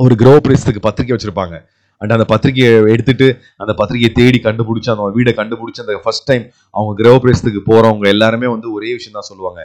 ஒரு 0.04 0.14
கிரோ 0.22 0.32
பிரேஸுக்கு 0.46 0.82
பத்திரிக்கை 0.88 1.14
வச்சுருப்பாங்க. 1.16 1.56
அண்ட் 2.02 2.14
அந்த 2.16 2.26
பத்திரிக்கையை 2.32 2.70
எடுத்துட்டு 2.94 3.26
அந்த 3.62 3.72
பத்திரிக்கையை 3.80 4.12
தேடி 4.20 4.38
கண்டுபிடிச்சு 4.46 4.90
அந்த 4.94 5.08
வீடை 5.16 5.32
கண்டுபிடிச்சு 5.40 5.82
அந்த 5.84 5.96
ஃபர்ஸ்ட் 6.04 6.26
டைம் 6.30 6.44
அவங்க 6.76 6.92
கிரக 7.00 7.18
பிரேசத்துக்கு 7.24 7.62
போறவங்க 7.70 8.06
எல்லாருமே 8.14 8.48
வந்து 8.54 8.68
ஒரே 8.76 8.90
விஷயம் 8.98 9.18
தான் 9.18 9.28
சொல்லுவாங்க. 9.30 9.60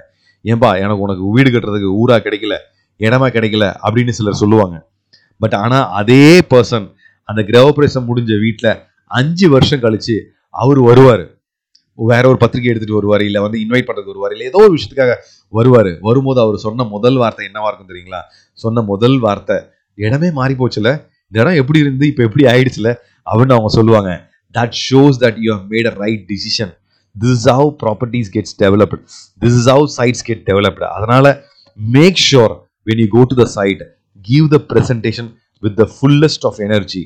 ஏன்பா 0.46 0.70
எனக்கு 0.84 1.06
உனக்கு 1.08 1.24
வீடு 1.38 1.50
கட்டுறதுக்கு 1.54 1.92
ஊரா 2.02 2.18
கிடைக்கல 2.26 2.56
இடமா 3.00 3.28
கிடைக்கல 3.38 3.66
அப்படின்னு 3.86 4.14
சிலர் 4.20 4.42
சொல்லுவாங்க. 4.44 4.76
பட் 5.42 5.56
ஆனா 5.64 5.80
அதே 6.02 6.26
பர்சன் 6.54 6.86
அந்த 7.30 7.42
கிரகப்பிரேசம் 7.50 8.08
முடிஞ்ச 8.10 8.34
வீட்டில் 8.46 8.72
அஞ்சு 9.12 9.48
வருஷம் 9.56 9.84
கழிச்சு 9.86 10.16
அவர் 10.64 10.80
வருவார். 10.90 11.26
வேற 12.00 12.24
ஒரு 12.32 12.40
பத்திரிக்கை 12.42 12.70
எடுத்துட்டு 12.72 12.98
வருவார் 12.98 13.24
இல்லை 13.28 13.40
வந்து 13.44 13.58
இன்வைட் 13.64 13.88
பண்ணுறதுக்கு 13.88 14.14
வருவார் 14.14 14.34
இல்லை 14.36 14.46
ஏதோ 14.52 14.60
ஒரு 14.66 14.74
விஷயத்துக்காக 14.76 15.14
வருவார். 15.54 15.92
வரும்போது 16.08 16.40
அவர் 16.44 16.58
சொன்ன 16.66 16.86
முதல் 16.96 17.18
வார்த்தை 17.22 17.44
என்னவா 17.50 17.70
இருக்கும் 17.70 17.92
தெரியுங்களா? 17.92 18.22
சொன்ன 18.64 18.84
முதல் 18.92 19.18
வார்த்தை 19.26 19.58
இடமே 20.06 20.30
மாறி 20.40 20.56
போச்சுல 20.60 20.90
இந்த 21.32 21.38
இடம் 21.44 21.60
எப்படி 21.62 21.80
இருந்து 21.84 22.06
இப்போ 22.12 22.24
எப்படி 22.28 22.44
ஆயிடுச்சுல? 22.54 22.90
அப்படின்னு 23.30 23.56
அவங்க 23.58 23.72
சொல்லுவாங்க. 23.78 24.12
That 24.56 24.76
shows 24.88 25.18
that 25.24 25.40
you 25.44 25.50
have 25.56 25.66
made 25.74 25.88
a 25.92 25.94
right 26.04 26.24
decision 26.34 26.72
this 27.16 27.34
is 27.38 27.48
how 27.58 27.70
properties 27.84 28.30
gets 28.36 28.56
developed 28.64 29.00
this 29.42 29.58
is 29.60 29.70
how 29.74 29.86
sites 29.98 30.24
get 30.30 30.44
developed 30.50 30.88
அதனால 30.98 31.26
make 31.78 32.20
sure 32.30 32.54
when 32.88 33.02
you 33.04 33.08
go 33.18 33.24
to 33.32 33.38
the 33.44 33.48
site 33.58 33.82
give 34.26 34.46
the 34.56 34.60
presentation 34.72 35.30
with 35.64 35.78
the 35.82 35.86
fullest 35.96 36.46
of 36.50 36.60
energy 36.68 37.04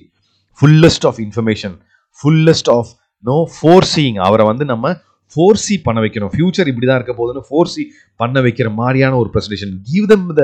fullest 0.60 1.06
of 1.10 1.20
information 1.26 1.76
fullest 2.20 2.70
of 2.78 2.92
no 3.24 3.38
forcing 3.56 4.18
அவரை 4.28 4.46
வந்து 4.52 4.66
நம்ம 4.66 4.94
foresee 5.36 5.76
பண்ண 5.86 6.00
வைக்கணும். 6.04 6.32
Future 6.34 6.70
இப்படி 6.72 6.86
தான் 6.88 6.98
இருக்க 7.00 7.14
போகுதுன்னு 7.20 7.44
ஃபோர்சி 7.50 7.84
பண்ண 8.20 8.38
வைக்கிற 8.46 8.68
மாதிரியான 8.80 9.18
ஒரு 9.22 9.30
presentation 9.34 9.74
give 9.92 10.06
them 10.12 10.26
the 10.40 10.44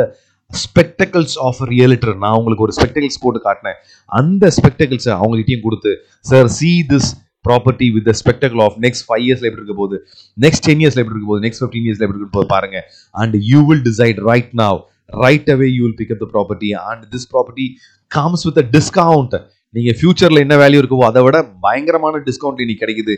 spectacles 0.52 1.38
of 1.48 1.60
realtor 1.72 2.16
நான் 2.16 2.36
உங்களுக்கு 2.40 2.66
ஒரு 2.66 2.74
ஸ்பெக்டக்கல்ஸ் 2.78 3.22
போட்டு 3.22 3.40
காட்டினேன். 3.48 3.78
அந்த 4.06 4.52
ஸ்பெக்டக்கல்ஸை 4.58 5.14
அவங்ககிட்டயும் 5.20 5.66
கொடுத்து 5.68 5.92
sir 6.20 6.48
see 6.48 6.86
this 6.90 7.10
property 7.50 7.92
with 7.96 8.08
spectacle 8.22 8.62
of 8.62 8.78
next 8.86 9.06
five 9.08 9.24
இயர்ஸ்ல 9.26 9.50
எப்படி 9.50 9.64
இருக்க 9.64 9.74
போகுது? 9.74 9.98
நெக்ஸ்ட் 10.46 10.66
டென் 10.68 10.80
இயர்ஸ்ல 10.80 11.04
எப்படி 11.04 11.16
இருக்க 11.16 11.30
போகுது? 11.32 11.46
நெக்ஸ்ட் 11.48 11.62
ஃபிஃப்டீன் 11.64 11.86
இயர்ஸ்ல 11.88 12.06
எப்படி 12.08 12.22
இருக்க 12.22 12.36
போகுது 12.38 12.54
பாருங்க. 12.56 12.80
And 13.12 13.36
you 13.52 13.66
will 13.68 13.84
decide 13.90 14.20
right 14.32 14.52
now 14.64 14.80
right 15.26 15.50
away 15.56 15.68
you 15.76 15.84
will 15.86 16.00
pick 16.02 16.12
up 16.12 16.24
the 16.24 16.28
property 16.34 16.72
and 16.90 17.06
this 17.14 17.28
property 17.34 17.68
comes 18.08 18.44
with 18.48 18.60
a 18.64 18.66
discount 18.78 19.36
நீங்க 19.70 19.92
ஃபியூச்சர்ல 20.00 20.40
என்ன 20.46 20.56
வேல்யூ 20.56 20.80
இருக்கவோ 20.82 21.06
அதை 21.12 21.22
விட 21.24 21.38
பயங்கரமான 21.62 22.22
டிஸ்கவுண்ட் 22.28 22.62
இன்னைக்கு 22.64 22.84
கிடைக்குது. 22.86 23.16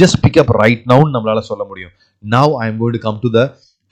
ஜஸ்ட் 0.00 0.18
பிக் 0.20 0.38
அப் 0.42 0.50
ரைட் 0.62 0.82
நவுன்னு 0.86 1.14
நம்மளால 1.16 1.38
சொல்ல 1.38 1.64
முடியும். 1.64 1.92
Now 2.24 2.52
I 2.62 2.66
am 2.70 2.80
going 2.80 2.96
to 2.96 3.02
come 3.08 3.20
to 3.20 3.30
the 3.30 3.40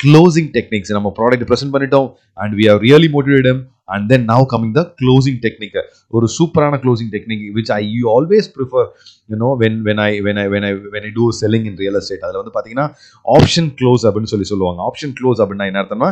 closing 0.03 0.51
techniques 0.57 0.95
நம்ம 0.97 1.09
ப்ராடக்ட் 1.19 1.49
ப்ரெசென்ட் 1.51 1.75
பண்ணிட்டோம் 1.75 2.09
and 2.37 2.55
we 2.59 2.67
are 2.73 2.81
really 2.87 3.09
motivate 3.17 3.49
and 3.95 4.05
then 4.13 4.25
now 4.31 4.45
coming 4.53 4.75
the 4.77 4.83
closing 5.01 5.39
technique 5.45 5.79
ஒரு 6.13 6.27
சூப்பரான 6.37 6.75
closing 6.83 7.11
technique 7.15 7.45
which 7.57 7.73
I 7.77 7.81
you 7.97 8.05
always 8.17 8.49
prefer 8.57 8.87
you know 9.31 9.49
when 9.63 9.79
when 9.89 10.01
I 10.01 10.11
when 10.27 10.39
I 10.43 10.47
when 10.55 10.67
I 10.69 10.73
when 10.95 11.07
I 11.09 11.11
do 11.17 11.27
selling 11.41 11.67
in 11.71 11.79
real 11.79 11.99
estate 12.01 12.25
அதில் 12.27 12.41
வந்து 12.43 12.55
பார்த்தீங்கன்னா 12.57 12.87
option 13.25 13.71
close 13.81 14.05
அப்படின்னு 14.07 14.33
சொல்லி 14.35 14.49
சொல்லுவாங்க. 14.53 14.81
Option 14.91 15.15
close 15.21 15.41
அப்படின்னா 15.45 15.67
என்ன 15.71 15.83
அர்த்தம்னா 15.83 16.11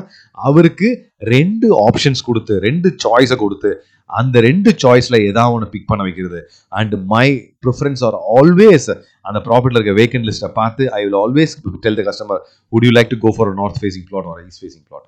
அவருக்கு 0.48 0.90
ரெண்டு 1.34 1.68
ஆப்ஷன்ஸ் 1.86 2.22
கொடுத்து 2.26 2.56
ரெண்டு 2.68 2.90
சாய்ஸை 3.04 3.36
கொடுத்து 3.36 3.70
அந்த 4.10 4.40
ரெண்டு 4.46 4.70
சாய்ஸில் 4.82 5.18
ஏதாவது 5.28 5.54
ஒன்று 5.56 5.68
பிக் 5.74 5.88
பண்ண 5.90 6.02
வைக்கிறது. 6.06 6.40
And 6.72 6.94
my 7.12 7.26
preference 7.64 8.02
are 8.08 8.16
always 8.36 8.88
அந்த 9.28 9.38
ப்ராப்பர்ட்டில் 9.46 9.80
இருக்க 9.80 9.94
வேக்கன்ட் 10.00 10.26
லிஸ்ட்டை 10.28 10.50
பார்த்து 10.60 10.82
I 10.98 11.00
will 11.04 11.20
always 11.22 11.54
tell 11.84 11.98
the 12.00 12.04
customer 12.08 12.40
would 12.72 12.86
you 12.86 12.92
like 12.98 13.12
to 13.14 13.18
go 13.26 13.32
for 13.36 13.50
north 13.60 13.80
facing 13.82 14.06
flat 14.10 14.28
or 14.32 14.40
east 14.44 14.62
facing 14.62 14.84
flat 14.88 15.06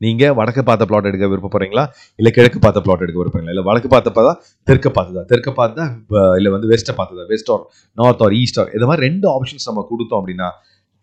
நீங்கள் 0.00 0.34
வடக்கு 0.38 0.62
பார்த்த 0.68 0.84
பிளாட் 0.90 1.08
எடுக்க 1.10 1.26
விருப்பப்படுறீங்களா 1.32 1.84
இல்லை 2.18 2.30
கிழக்கு 2.36 2.60
பார்த்த 2.64 2.80
பிளாட் 2.86 3.02
எடுக்க 3.04 3.18
விருப்பங்களா 3.20 3.52
இல்லை 3.54 3.64
வடக்கு 3.68 3.88
பார்த்த 3.88 4.12
பார்த்தா 4.16 4.32
தெற்க 4.66 4.88
பார்த்ததா 4.96 5.22
தெற்க 5.32 5.50
பார்த்தா 5.58 5.84
இல்லை 6.38 6.50
வந்து 6.54 6.70
வெஸ்ட்டை 6.72 6.94
பார்த்ததா 7.00 7.26
west 7.32 7.50
or 7.54 7.62
north 7.98 8.22
or 8.26 8.34
east 8.40 8.58
or 8.62 8.70
இது 8.76 8.86
மாதிரி 8.90 9.04
ரெண்டு 9.08 9.28
ஆப்ஷன்ஸ் 9.34 9.68
நம்ம 9.70 9.84
கொடுத்தோம் 9.90 10.20
அப்படின்னா 10.22 10.48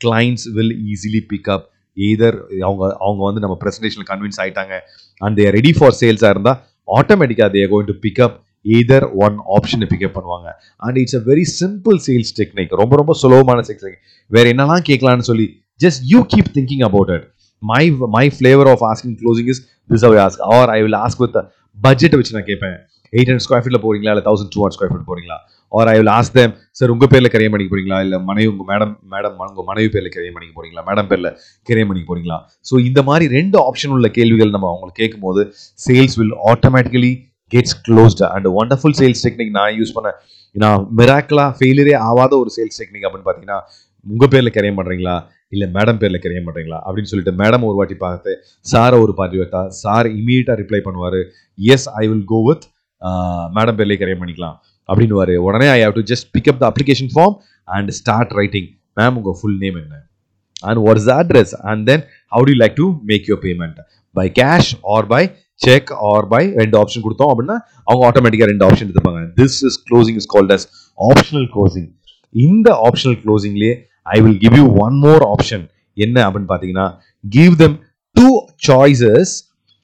clients 0.01 0.47
will 0.57 0.75
easily 0.93 1.21
pick up 1.31 1.67
either 1.97 2.31
அவங்க 2.65 2.83
அவங்க 3.05 3.21
வந்து 3.25 3.41
நம்ம 3.43 3.55
ப்ரெசன்டேஷன் 3.63 4.05
கன்வின்ஸ் 4.09 4.39
ஆகிட்டாங்க 4.43 4.73
அண்ட் 5.21 5.35
தேர் 5.39 5.55
ரெடி 5.55 5.71
ஃபார் 5.77 5.95
சேல்ஸாக 6.01 6.33
இருந்தால் 6.35 6.59
ஆட்டோமேட்டிக்காக 6.97 7.49
they're 7.55 7.69
going 7.73 7.89
to 7.91 7.95
pick up 8.05 8.37
either 8.77 9.05
one 9.25 9.35
ஆப்ஷனை 9.55 9.87
பிக்கப் 9.91 10.15
பண்ணுவாங்க. 10.17 10.47
And 10.85 10.97
it's 11.01 11.17
a 11.19 11.23
very 11.31 11.45
simple 11.61 11.97
sales 12.07 12.31
technique 12.39 12.73
ரொம்ப 12.81 12.95
ரொம்ப 13.01 13.13
சுலபமான 13.21 13.63
சேல்ஸ் 13.67 13.83
டெக்னிக் 13.85 14.03
வேற 14.35 14.45
என்னெல்லாம் 14.53 14.85
கேட்கலாம்னு 14.89 15.27
சொல்லி 15.31 15.47
just 15.85 16.01
you 16.13 16.21
keep 16.33 16.51
thinking 16.57 16.83
about 16.89 17.11
it 17.15 17.25
my 17.61 17.83
my 18.17 18.25
flavour 18.35 18.69
of 18.73 18.83
asking 18.89 19.15
closing 19.21 19.49
is 19.53 19.61
this 19.93 20.05
I 20.07 20.11
ask 20.25 20.43
or 20.57 20.69
I 20.75 20.79
will 20.85 20.99
ask 21.05 21.21
with 21.25 21.37
budget 21.77 22.15
வச்சு 22.19 22.35
நான் 22.37 22.47
கேட்பேன். 22.51 22.77
எயிட் 23.13 23.29
ஹண்ட்ரட் 23.29 23.45
ஸ்கொயர் 23.45 23.63
ஃபீட்டில் 23.63 23.81
போறீங்களா? 23.85 24.11
இல்லை 24.15 24.25
thousand 24.29 24.51
two 24.55 24.61
hundred 24.63 24.77
square 24.77 24.91
feet 24.93 25.09
போறீங்களா? 25.11 25.37
Or 25.71 25.89
I 25.93 25.95
will 25.99 26.11
ask 26.17 26.31
them 26.37 26.53
sir 26.79 26.91
உங்கள் 26.93 27.11
பேரில் 27.13 27.31
கரையம் 27.33 27.53
பண்ணிக்க 27.53 27.71
போறீங்களா? 27.73 27.97
இல்லை 28.05 28.17
மனைவி 28.29 28.47
உங்கள் 28.53 28.67
மேடம் 28.71 28.93
மேடம் 29.13 29.35
உங்கள் 29.49 29.67
மனைவி 29.71 29.89
பேரில் 29.95 30.13
கரையம் 30.15 30.35
பண்ணிக்க 30.37 30.53
போறீங்களா? 30.59 30.83
மேடம் 30.89 31.09
பேரில் 31.11 31.29
கரையம் 31.69 31.89
பண்ணிக்க 31.91 32.07
போறீங்களா? 32.11 32.37
ஸோ 32.69 32.73
இந்த 32.89 33.01
மாதிரி 33.09 33.25
ரெண்டு 33.37 33.57
ஆப்ஷன் 33.67 33.93
உள்ள 33.97 34.09
கேள்விகள் 34.19 34.53
நம்ம 34.55 34.69
அவங்களுக்கு 34.71 35.01
கேட்கும்போது 35.03 35.43
sales 35.87 36.17
will 36.21 36.35
automatically 36.51 37.11
gets 37.53 37.77
closed 37.87 38.23
and 38.33 38.47
wonderful 38.61 38.95
sales 39.01 39.23
technique 39.25 39.53
நான் 39.59 39.75
யூஸ் 39.79 39.93
பண்ண 39.97 40.09
நான் 40.55 40.81
மிராக்கலா 40.99 41.45
ஃபெயிலியரே 41.57 41.95
ஆகாத 42.09 42.33
ஒரு 42.43 42.49
சேல்ஸ் 42.57 42.79
டெக்னிக் 42.81 43.05
அப்படின்னு 43.07 43.27
பார்த்தீங்கன்னா 43.27 43.59
உங்கள் 44.05 44.31
பேரில் 44.33 44.55
கரையம் 44.55 44.79
பண்ணுறீங்களா 44.79 45.15
இல்லை 45.55 45.67
மேடம் 45.75 45.99
பேரில் 46.01 46.21
கரையம் 46.23 46.47
பண்ணுறீங்களா 46.47 46.79
அப்படின்னு 46.85 47.09
சொல்லிட்டு 47.11 47.33
மேடம் 47.41 47.63
ஒரு 47.69 47.77
வாட்டி 47.79 47.95
பார்த்து 48.03 48.31
சாரை 48.71 48.97
ஒரு 49.05 49.13
பார்ட்டி 49.19 49.37
பார்த்தா 49.41 49.61
சார் 49.83 50.07
இமீடியட்டாக 50.19 50.57
ரிப்ளை 50.61 50.81
பண்ணுவார் 50.87 51.19
yes 51.75 51.87
I 52.01 52.03
will 52.11 52.27
go 52.33 52.39
with 52.47 52.65
madam 53.57 53.77
பேர்லேயே 53.79 53.99
கரையம் 54.01 54.21
பண்ணிக்கலாம். 54.21 54.55
அப்படின்னு 54.89 55.15
உடனே 55.47 55.67
I 55.75 55.79
have 55.85 55.95
to 55.99 56.03
just 56.11 56.27
pick up 56.35 56.61
the 56.63 56.67
application 56.71 57.11
form 57.15 57.35
and 57.67 57.91
start 57.99 58.33
writing 58.41 58.69
ma'am 58.97 59.17
உங்க 59.19 59.33
ஃபுல் 59.39 59.59
நேம் 59.63 59.77
என்ன? 59.83 59.95
And 60.63 60.79
what 60.85 60.99
is 61.01 61.09
the 61.11 61.15
address 61.23 61.53
and 61.71 61.83
then 61.89 62.03
how 62.31 62.45
to 62.49 62.55
like 62.63 62.75
to 62.81 62.87
make 63.11 63.27
your 63.31 63.41
payment 63.47 63.79
by 64.15 64.25
cash 64.39 64.71
or 64.95 65.07
by 65.13 65.21
cheque 65.61 65.89
or 66.09 66.27
by 66.33 66.41
ரெண்டு 66.61 66.75
option 66.81 67.03
கொடுத்தோம் 67.05 67.31
அப்படின்னா 67.33 67.57
அவங்க 67.87 68.03
ஆட்டோமேட்டிக்காக 68.09 68.49
ரெண்டு 68.51 68.65
option 68.67 68.85
எடுத்துப்பாங்க. 68.85 69.21
This 69.39 69.57
is 69.69 69.77
closing 69.89 70.17
is 70.21 70.29
called 70.35 70.53
as 70.55 70.65
optional 70.97 71.47
closing 71.55 71.89
இந்த 72.35 72.69
optional 72.87 73.19
க்ளோசிங்லேயே 73.23 73.75
I 74.15 74.17
will 74.25 74.39
give 74.43 74.55
you 74.59 74.65
one 74.85 74.97
more 75.05 75.23
option 75.33 75.65
என்ன 75.97 76.17
அப்படின்னு 76.25 76.49
பார்த்தீங்கன்னா 76.51 76.87
கிவ் 77.23 77.55
தெம் 77.63 77.75
டூ 78.15 78.27
சாய்ஸஸ் 78.67 79.33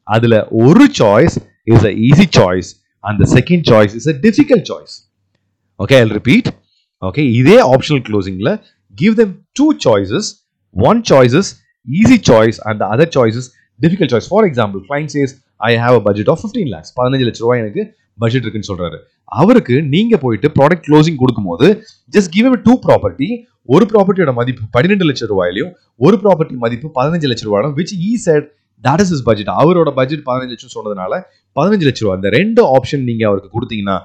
அதில் 0.08 0.38
ஒரு 0.64 0.86
choice 1.02 1.36
is 1.74 1.86
a 1.92 1.94
easy 2.10 2.28
choice 2.38 2.70
அந்த 3.06 3.24
second 3.36 3.66
choice 3.72 3.94
is 4.00 4.08
a 4.08 4.16
difficult 4.26 4.68
choice 4.72 4.96
okay 5.80 5.96
I 5.96 6.04
repeat 6.12 6.50
okay 7.02 7.24
இதே 7.40 7.58
optional 7.74 8.04
க்ளோசிங்கில் 8.10 8.52
give 8.96 9.16
them 9.16 9.32
two 9.60 9.68
choices 9.86 10.30
one 10.76 11.02
choices 11.12 11.50
easy 11.88 12.18
choice 12.30 12.60
and 12.70 12.84
other 12.94 13.12
choices 13.18 13.48
difficult 13.80 14.14
choice 14.14 14.30
for 14.32 14.46
example 14.50 14.82
client 14.88 15.12
says 15.16 15.34
I 15.62 15.72
have 15.78 15.96
a 15.96 16.04
budget 16.08 16.32
of 16.34 16.42
fifteen 16.44 16.72
lakhs 16.76 16.94
பதினஞ்சு 17.00 17.28
லட்ச 17.30 17.42
ரூபாய் 17.42 17.60
எனக்கு 17.60 17.84
budget 18.20 18.44
இருக்குன்னு 18.44 18.70
சொல்றாரு. 18.72 18.98
அவருக்கு 19.32 19.76
நீங்க 19.94 20.16
போயிட்டு 20.18 20.48
ப்ராடக்ட் 20.60 20.86
க்ளோசிங் 20.88 21.16
கொடுக்கும்போது 21.16 21.68
ஜஸ்ட் 22.14 22.30
கிவ் 22.30 22.48
டூ 22.68 22.74
ப்ராப்பர்ட்டி 22.86 23.30
ஒரு 23.70 23.86
ப்ராப்பர்ட்டியோட 23.86 24.32
மதிப்பு 24.34 24.64
பன்னிரெண்டு 24.72 25.06
லட்சம் 25.06 25.30
ரூபாயிலையும் 25.30 25.72
ஒரு 26.00 26.18
ப்ராப்பர்ட்டி 26.24 26.56
மதிப்பு 26.56 26.88
பதினஞ்சு 26.98 27.28
லட்சம் 27.28 27.50
ரூபாயிலும் 27.50 27.76
which 27.76 27.94
he 28.00 28.12
said 28.18 28.48
that 28.84 29.02
is 29.04 29.14
is 29.16 29.24
budget 29.28 29.52
அவரோட 29.62 29.90
பட்ஜெட் 30.00 30.24
பதினஞ்சு 30.30 30.54
லட்சம் 30.56 30.76
சொன்னதுனால 30.78 31.14
பதினஞ்சு 31.56 31.88
லட்சம் 31.90 32.06
ரூபா 32.08 32.18
அந்த 32.20 32.30
ரெண்டு 32.40 32.62
ஆப்ஷன் 32.78 33.04
நீங்க 33.10 33.24
அவருக்கு 33.30 33.50
கொடுத்தீங்கன்னா 33.56 33.98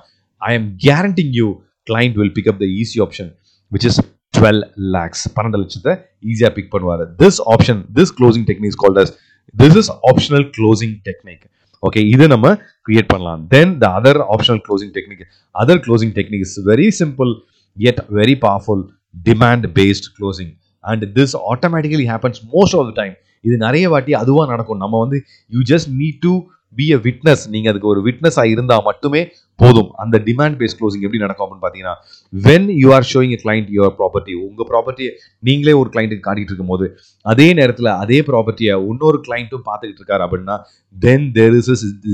I 0.43 0.53
am 0.59 0.71
guaranteeing 0.87 1.35
you 1.41 1.49
client 1.91 2.17
will 2.21 2.35
pick 2.39 2.51
up 2.53 2.61
the 2.63 2.69
easy 2.81 2.99
option 3.07 3.31
which 3.73 3.87
is 3.91 4.01
twelve 4.39 4.61
lakhs 4.97 5.25
பன்னெண்டு 5.37 5.59
லட்சத்தை 5.63 5.93
ஈஸியாக 6.31 6.53
பிக் 6.59 6.71
பண்ணுவார். 6.75 7.05
This 7.23 7.41
option 7.55 7.81
this 7.97 8.13
closing 8.19 8.47
technique 8.51 8.77
called 8.83 9.01
as 9.03 9.13
this 9.55 9.77
is 9.81 9.91
optional 10.11 10.47
closing 10.57 10.95
technique 11.09 11.45
okay 11.83 12.01
இது 12.15 12.25
நம்ம 12.33 12.47
கிரியேட் 12.87 13.11
பண்ணலாம். 13.13 13.43
Then 13.55 13.73
the 13.83 13.89
other 13.99 14.21
optional 14.35 14.63
closing 14.67 14.93
technique 14.97 15.25
other 15.63 15.81
closing 15.87 16.15
technique 16.19 16.45
is 16.47 16.57
very 16.71 16.89
simple 17.01 17.31
yet 17.77 18.01
very 18.19 18.35
powerful 18.47 18.83
demand 19.29 19.67
based 19.79 20.09
closing 20.17 20.53
and 20.85 21.05
this 21.19 21.37
automatically 21.53 22.07
happens 22.13 22.41
most 22.55 22.77
of 22.79 22.87
the 22.91 22.95
time 23.01 23.15
இது 23.45 23.55
நிறைய 23.67 23.85
வாட்டி 23.93 24.13
அதுவாக 24.23 24.49
நடக்கும். 24.55 24.81
நம்ம 24.85 24.99
வந்து 25.05 25.19
you 25.53 25.61
just 25.73 25.91
need 26.01 26.19
to 26.27 26.33
be 26.79 26.87
a 26.97 26.99
witness 27.05 27.45
நீங்கள் 27.53 27.71
அதுக்கு 27.73 27.89
ஒரு 27.93 28.01
விட்னஸாக 28.07 28.53
இருந்தால் 28.55 28.85
மட்டுமே 28.89 29.21
போதும். 29.59 29.89
அந்த 30.03 30.17
டிமாண்ட் 30.27 30.57
பேஸ் 30.61 30.77
க்ளோசிங் 30.79 31.05
எப்படி 31.07 31.21
நடக்கும் 31.23 31.45
அப்படின்னு 31.47 31.65
பார்த்தீங்கன்னா 31.65 31.95
when 32.33 32.69
you 32.83 32.89
are 32.97 33.07
showing 33.13 33.33
a 33.37 33.39
client 33.45 33.71
your 33.77 33.95
property 34.01 34.35
உங்கள் 34.47 34.69
ப்ராப்பர்ட்டியை 34.71 35.11
நீங்களே 35.49 35.75
ஒரு 35.81 35.91
கிளைண்ட்டுக்கு 35.95 36.27
காட்டிட்டு 36.29 36.53
இருக்கும்போது 36.53 36.87
அதே 37.27 37.49
நேரத்தில் 37.61 37.91
அதே 38.03 38.19
ப்ராப்பர்ட்டியை 38.31 38.75
இன்னொரு 38.91 39.21
கிளைண்ட்டும் 39.29 39.65
பார்த்துக்கிட்டு 39.69 40.03
இருக்காரு 40.03 40.25
அப்படின்னா 40.27 40.57
then 40.97 41.27
there 41.39 41.57
is 41.61 41.71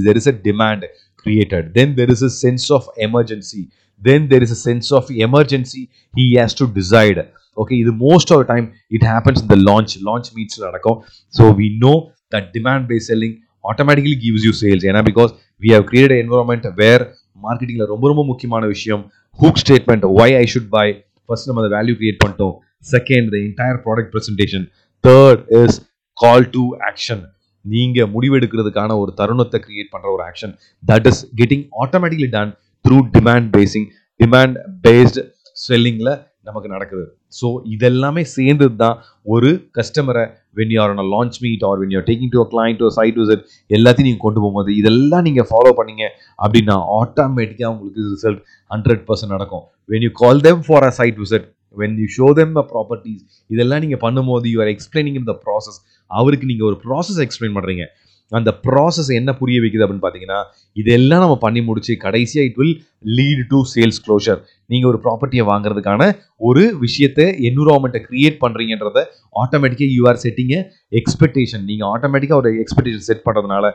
there 0.07 0.21
is 0.23 0.31
a 0.33 0.37
demand 0.49 0.87
created 1.27 1.69
then 1.79 1.95
there 2.01 2.13
is 2.17 2.25
a 2.31 2.33
sense 2.43 2.69
of 2.79 2.89
emergency 3.09 3.63
then 4.03 4.27
there 4.33 4.45
is 4.47 4.55
a 4.59 4.61
sense 4.69 4.91
of 4.99 5.11
emergency 5.27 5.83
he 6.15 6.27
has 6.37 6.59
to 6.63 6.67
decide 6.81 7.21
okay 7.63 7.75
இது 7.83 7.93
most 8.05 8.33
of 8.37 8.45
time 8.53 8.67
it 8.97 9.07
happens 9.13 9.43
இந்த 9.45 9.57
launch 9.69 9.95
launch 10.09 10.31
மீட்ஸில் 10.37 10.67
நடக்கும். 10.69 10.99
So 11.35 11.45
we 11.61 11.69
know 11.87 11.95
that 12.35 12.49
demand 12.57 12.87
base 12.91 13.09
selling 13.13 13.37
automatically 13.65 14.19
gives 14.25 14.47
you 14.49 14.53
sales 14.63 14.87
ஏன்னா 14.91 15.03
because 15.11 15.33
we 15.63 15.71
have 15.77 15.87
create 15.91 16.15
environment 16.23 16.67
where 16.83 17.05
மார்க்கெட்டிங்கில் 17.47 17.91
ரொம்ப 17.93 18.05
ரொம்ப 18.13 18.23
முக்கியமான 18.31 18.65
விஷயம் 18.75 19.03
hook 19.39 19.61
statement 19.63 20.05
why 20.19 20.35
I 20.43 20.45
should 20.53 20.71
by 20.77 20.87
first 21.29 21.49
நம்ம 21.49 21.63
அதை 21.63 21.71
வேல்யூ 21.77 21.95
கிரியேட் 22.01 22.21
பண்ணிட்டோம். 22.23 22.55
Second 22.95 23.29
the 23.33 23.37
entire 23.47 23.79
product 23.87 24.13
presentation 24.15 24.65
third 25.05 25.43
is 25.61 25.77
call 26.17 26.47
to 26.57 26.63
action 26.91 27.23
நீங்கள் 27.65 28.11
முடிவெடுக்கிறதுக்கான 28.15 28.97
ஒரு 29.03 29.13
தருணத்தை 29.21 29.59
கிரியேட் 29.65 29.91
பண்ணுற 29.95 30.09
ஒரு 30.17 30.23
action 30.29 30.53
that 30.83 31.07
is 31.11 31.21
getting 31.41 31.65
automatically 31.85 32.29
done 32.37 32.53
through 32.85 32.99
demand 33.17 33.49
basing 33.57 33.87
demand 34.21 34.57
based 34.85 35.25
செல்லிங்கில் 35.67 36.13
நமக்கு 36.49 36.69
நடக்குது. 36.75 37.05
ஸோ 37.39 37.47
இதெல்லாமே 37.75 38.23
சேர்ந்தது 38.37 38.77
தான் 38.83 38.97
ஒரு 39.35 39.51
கஸ்டமரை 39.79 40.25
when 40.59 40.73
you 40.75 40.79
are 40.85 40.93
on 40.95 41.11
launch 41.15 41.39
meet 41.45 41.65
or 41.69 41.79
when 41.83 41.93
you're 41.97 42.07
taking 42.11 42.33
to 42.37 42.45
client 42.55 42.81
to 42.83 42.89
site 42.99 43.19
visit 43.23 43.43
எல்லாத்தையும் 43.71 44.09
நீங்கள் 44.11 44.25
கொண்டு 44.27 44.41
போகும்போது 44.45 44.73
இதெல்லாம் 44.81 45.27
நீங்கள் 45.29 45.49
ஃபாலோ 45.51 45.73
பண்ணீங்க 45.81 46.07
அப்படின்னா 46.45 46.77
ஆட்டோமேட்டிக்காக 47.01 47.73
உங்களுக்கு 47.75 48.09
ரிசல்ட் 48.15 48.41
ஹண்ட்ரட் 48.71 49.05
பர்சன்ட் 49.11 49.35
நடக்கும். 49.37 49.65
When 49.93 50.07
you 50.07 50.13
call 50.23 50.43
them 50.49 50.65
for 50.69 50.87
a 50.89 50.93
site 51.01 51.21
visit 51.25 51.47
when 51.77 51.97
you 52.03 52.09
show 52.19 52.27
them 52.39 52.55
a 52.63 52.67
properties 52.73 53.23
இதெல்லாம் 53.51 53.83
நீங்கள் 53.85 54.03
பண்ணும்போது 54.05 54.51
you 54.53 54.59
are 54.65 54.73
explaining 54.75 55.17
in 55.21 55.29
the 55.31 55.35
process 55.47 55.79
அவருக்கு 56.11 56.49
நீங்கள் 56.51 56.69
ஒரு 56.71 56.77
ப்ராசஸ் 56.85 57.21
எக்ஸ்பிளைன் 57.25 57.57
பண்ணுறீங்க 57.57 57.85
அந்த 58.33 58.51
ப்ராசஸ் 58.67 59.11
என்ன 59.19 59.31
புரிய 59.33 59.59
வைக்குது 59.63 59.85
அப்படின்னு 59.85 60.05
பார்த்தீங்கன்னா 60.05 60.39
இதெல்லாம் 60.77 61.23
நம்ம 61.25 61.37
பண்ணி 61.37 61.61
முடிச்சு 61.61 61.93
கடைசியாக 61.97 62.49
it 62.49 62.57
will 62.57 62.75
lead 63.19 63.43
to 63.51 63.59
sales 63.75 64.01
closure 64.07 64.41
நீங்கள் 64.67 64.91
ஒரு 64.93 64.99
ப்ராப்பர்ட்டியை 65.05 65.45
வாங்குறதுக்கான 65.51 66.09
ஒரு 66.41 66.65
விஷயத்தை 66.79 67.27
என்விரான்மெண்ட்டை 67.51 68.03
கிரியேட் 68.09 68.41
பண்ணுறீங்கன்றத 68.41 69.03
ஆட்டோமேட்டிக்காக 69.37 69.91
யூ 69.91 70.05
ஆர் 70.09 70.21
செட்டிங் 70.25 70.57
எக்ஸ்பெக்டேஷன் 70.93 71.65
நீங்கள் 71.65 71.91
ஆட்டோமேட்டிக்காக 71.95 72.43
ஒரு 72.43 72.53
எக்ஸ்பெக்டேஷன் 72.65 73.07
செட் 73.11 73.27
பண்ணுறதுனால 73.29 73.71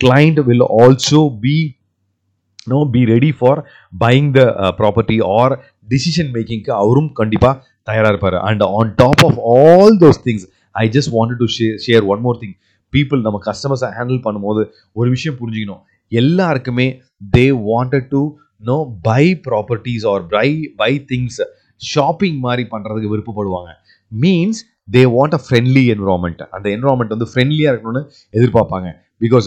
client 0.00 0.40
will 0.40 0.66
also 0.80 1.22
be 1.44 1.56
no 2.66 2.78
be 2.94 3.02
ready 3.04 3.30
for 3.30 3.60
buying 4.00 4.30
the 4.30 4.42
property 4.80 5.18
or 5.36 5.54
decision 5.88 6.32
மேக்கிங்க்கு 6.34 6.72
அவரும் 6.82 7.12
கண்டிப்பாக 7.12 7.54
தயாராக 7.82 8.12
இருப்பார். 8.12 8.38
And 8.48 8.62
on 8.78 8.90
top 8.96 9.22
of 9.28 9.38
all 9.54 9.96
those 9.98 10.20
things 10.26 10.44
I 10.74 10.84
just 10.88 11.12
want 11.16 11.38
to 11.42 11.46
share 11.86 12.04
one 12.04 12.20
more 12.20 12.38
thing 12.40 12.56
people 12.92 13.20
நம்ம 13.20 13.40
கஸ்டமர்ஸை 13.44 13.88
handle 13.98 14.24
பண்ணும்போது 14.26 14.62
ஒரு 14.92 15.08
விஷயம் 15.10 15.38
புரிஞ்சுக்கணும். 15.40 15.82
எல்லாருக்குமே 16.08 16.86
they 17.36 17.46
wanted 17.70 18.08
to 18.08 18.22
know 18.70 18.76
buy 19.02 19.24
properties 19.48 20.06
or 20.06 20.26
buy 20.26 20.72
buy 20.76 20.92
things 21.12 21.40
shopping 21.76 22.38
மாதிரி 22.38 22.68
பண்ணுறதுக்கு 22.70 23.12
விருப்பப்படுவாங்க. 23.12 23.70
Means 24.20 24.60
they 24.96 25.02
want 25.16 25.36
a 25.38 25.42
friendly 25.44 25.84
environment 25.94 26.42
அந்த 26.56 26.66
என்வரான்மெண்ட் 26.76 27.14
வந்து 27.16 27.30
ஃப்ரெண்ட்லியாக 27.32 27.72
இருக்கணும்னு 27.72 28.02
எதிர்பார்ப்பாங்க. 28.38 28.88
பிகாஸ் 29.24 29.46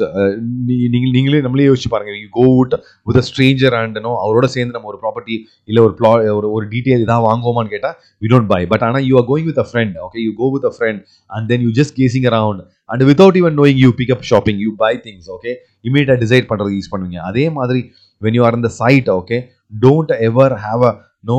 நீங்கள் 0.67 1.13
நீங்களே 1.15 1.39
நம்மளே 1.45 1.65
யோசிச்சு 1.69 1.89
பாருங்க. 1.93 2.11
You 2.23 2.27
go 2.37 2.43
out 2.49 2.73
with 3.07 3.19
a 3.21 3.23
stranger 3.29 3.75
and no 3.79 4.11
அவரோட 4.23 4.47
சேர்ந்து 4.55 4.75
நம்ம 4.75 4.89
ஒரு 4.91 4.99
ப்ராப்பர்ட்டி 5.03 5.35
இல்லை 5.69 5.81
ஒரு 5.87 5.93
ப்ளா 5.99 6.11
ஒரு 6.39 6.49
ஒரு 6.55 6.65
டீட்டெயில் 6.73 7.03
இதாக 7.05 7.23
வாங்குவோமான்னு 7.27 7.73
கேட்டால் 7.75 7.95
வி 8.23 8.29
டோன்ட் 8.33 8.49
பை 8.53 8.61
பட் 8.73 8.83
ஆனால் 8.87 9.05
you 9.09 9.15
are 9.21 9.27
going 9.31 9.47
with 9.51 9.61
a 9.63 9.67
friend 9.69 9.95
okay 10.07 10.19
you 10.25 10.33
go 10.41 10.49
with 10.55 10.67
a 10.71 10.73
friend 10.77 11.01
and 11.29 11.47
then 11.53 11.63
you 11.67 11.71
just 11.79 11.95
gazing 12.01 12.27
around 12.31 12.61
and 12.93 13.03
without 13.09 13.39
even 13.41 13.57
knowing 13.61 13.79
you 13.85 13.89
pick up 14.01 14.25
shopping 14.31 14.61
you 14.65 14.71
buy 14.83 14.93
things 15.07 15.29
okay 15.37 15.53
இமீடியட்டாக 15.89 16.19
decide 16.25 16.47
பண்ணுறது 16.51 16.75
use 16.77 16.91
பண்ணுவீங்க. 16.93 17.19
அதே 17.31 17.45
மாதிரி 17.57 17.81
when 18.21 18.37
you 18.39 18.43
are 18.49 18.57
இந்த 18.59 18.71
side 18.81 19.09
okay 19.19 19.39
don't 19.85 20.13
ever 20.29 20.55
have 20.65 20.83
a 20.91 20.93
no 21.23 21.37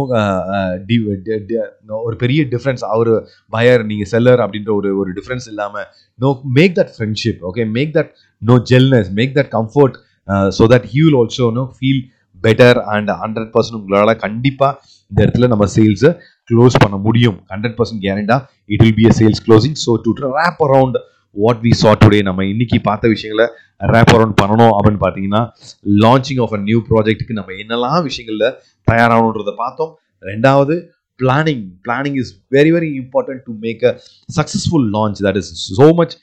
ஒரு 2.06 2.16
பெரிய 2.16 2.44
difference 2.44 2.84
அவர் 2.84 3.12
பயர் 3.52 3.84
நீங்கள் 3.84 4.06
seller 4.06 4.40
அப்படின்ற 4.40 4.72
ஒரு 4.74 4.90
ஒரு 4.98 5.12
டிஃப்ரென்ஸ் 5.12 5.48
இல்லாமல் 5.48 5.86
no 6.18 6.30
make 6.44 6.74
that 6.78 6.92
friendship 6.96 7.40
okay 7.42 7.64
make 7.70 7.92
that 7.92 8.12
no 8.42 8.56
jealousness 8.72 9.10
make 9.10 9.34
that 9.38 9.48
comfort 9.48 9.96
so 10.50 10.66
that 10.66 10.86
he 10.86 11.00
will 11.04 11.14
also 11.14 11.50
no 11.50 11.64
feel 11.78 12.02
better 12.44 12.78
and 12.86 13.10
hundred 13.22 13.50
percent 13.54 13.78
உங்களால் 13.80 14.16
கண்டிப்பாக 14.16 14.72
இந்த 15.10 15.18
இடத்துல 15.24 15.46
நம்ம 15.46 15.66
சேல்ஸை 15.76 16.10
க்ளோஸ் 16.50 16.76
பண்ண 16.84 16.96
முடியும். 16.96 17.36
Hundred 17.52 17.76
percent 17.78 18.02
கேரண்டா 18.04 18.36
it 18.70 18.82
will 18.82 18.96
be 18.96 19.06
a 19.06 19.14
sales 19.20 19.42
closing 19.46 19.78
so 19.84 19.92
to 20.04 20.12
wrap 20.38 20.60
around 20.68 20.98
what 21.36 21.62
we 21.62 21.72
saw 21.74 21.92
today 21.94 22.18
நம்ம 22.22 22.44
இன்னைக்கு 22.44 22.78
பார்த்த 22.80 23.08
விஷயங்களை 23.08 23.46
ரேப் 23.92 24.12
அரவுண்ட் 24.16 24.36
பண்ணணும் 24.40 24.74
அப்படின்னு 24.76 25.00
பார்த்தீங்கன்னா 25.04 25.42
லான்ச்சிங் 26.02 26.42
ஆஃப் 26.44 26.54
அ 26.54 26.60
நியூ 26.64 26.80
ப்ராஜெக்ட்டுக்கு 26.90 27.38
நம்ம 27.38 27.54
என்னெல்லாம் 27.62 28.02
விஷயங்களில் 28.02 28.50
தயாராகணுன்றதை 28.88 29.54
பார்த்தோம். 29.56 29.92
ரெண்டாவது 30.22 30.74
planning 31.20 31.64
planning 31.84 32.18
is 32.22 32.30
very 32.50 32.70
very 32.76 32.90
important 33.00 33.42
to 33.48 33.54
make 33.64 33.82
a 33.84 33.92
successful 34.28 34.86
launch 34.96 35.18
that 35.26 35.40
is 35.42 35.50
so 35.78 35.88
much 36.00 36.14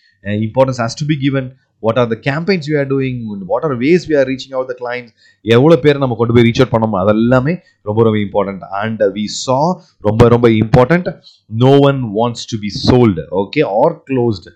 importance 0.48 0.80
has 0.84 0.98
to 1.02 1.06
be 1.12 1.18
given 1.26 1.48
what 1.84 2.00
are 2.02 2.10
the 2.12 2.18
campaigns 2.28 2.68
we 2.72 2.76
are 2.82 2.90
doing 2.92 3.20
what 3.52 3.66
are 3.68 3.76
ways 3.84 4.04
we 4.10 4.16
are 4.20 4.28
reaching 4.32 4.56
out 4.58 4.72
the 4.72 4.78
clients 4.82 5.14
எவ்வளோ 5.46 5.78
பேர் 5.86 6.02
நம்ம 6.04 6.18
கொண்டு 6.20 6.36
போய் 6.36 6.46
reach 6.48 6.62
out 6.62 6.74
பண்ணோம் 6.76 6.98
அதெல்லாமே 7.04 7.54
ரொம்ப 7.90 8.00
ரொம்ப 8.08 8.20
important 8.26 8.66
and 8.82 9.04
we 9.18 9.26
saw 9.38 9.60
ரொம்ப 10.04 10.28
ரொம்ப 10.36 10.50
important 10.64 11.10
no 11.50 11.74
one 11.90 12.02
wants 12.18 12.46
to 12.52 12.60
be 12.66 12.72
sold 12.82 13.26
okay 13.44 13.64
or 13.80 13.96
closed 14.10 14.52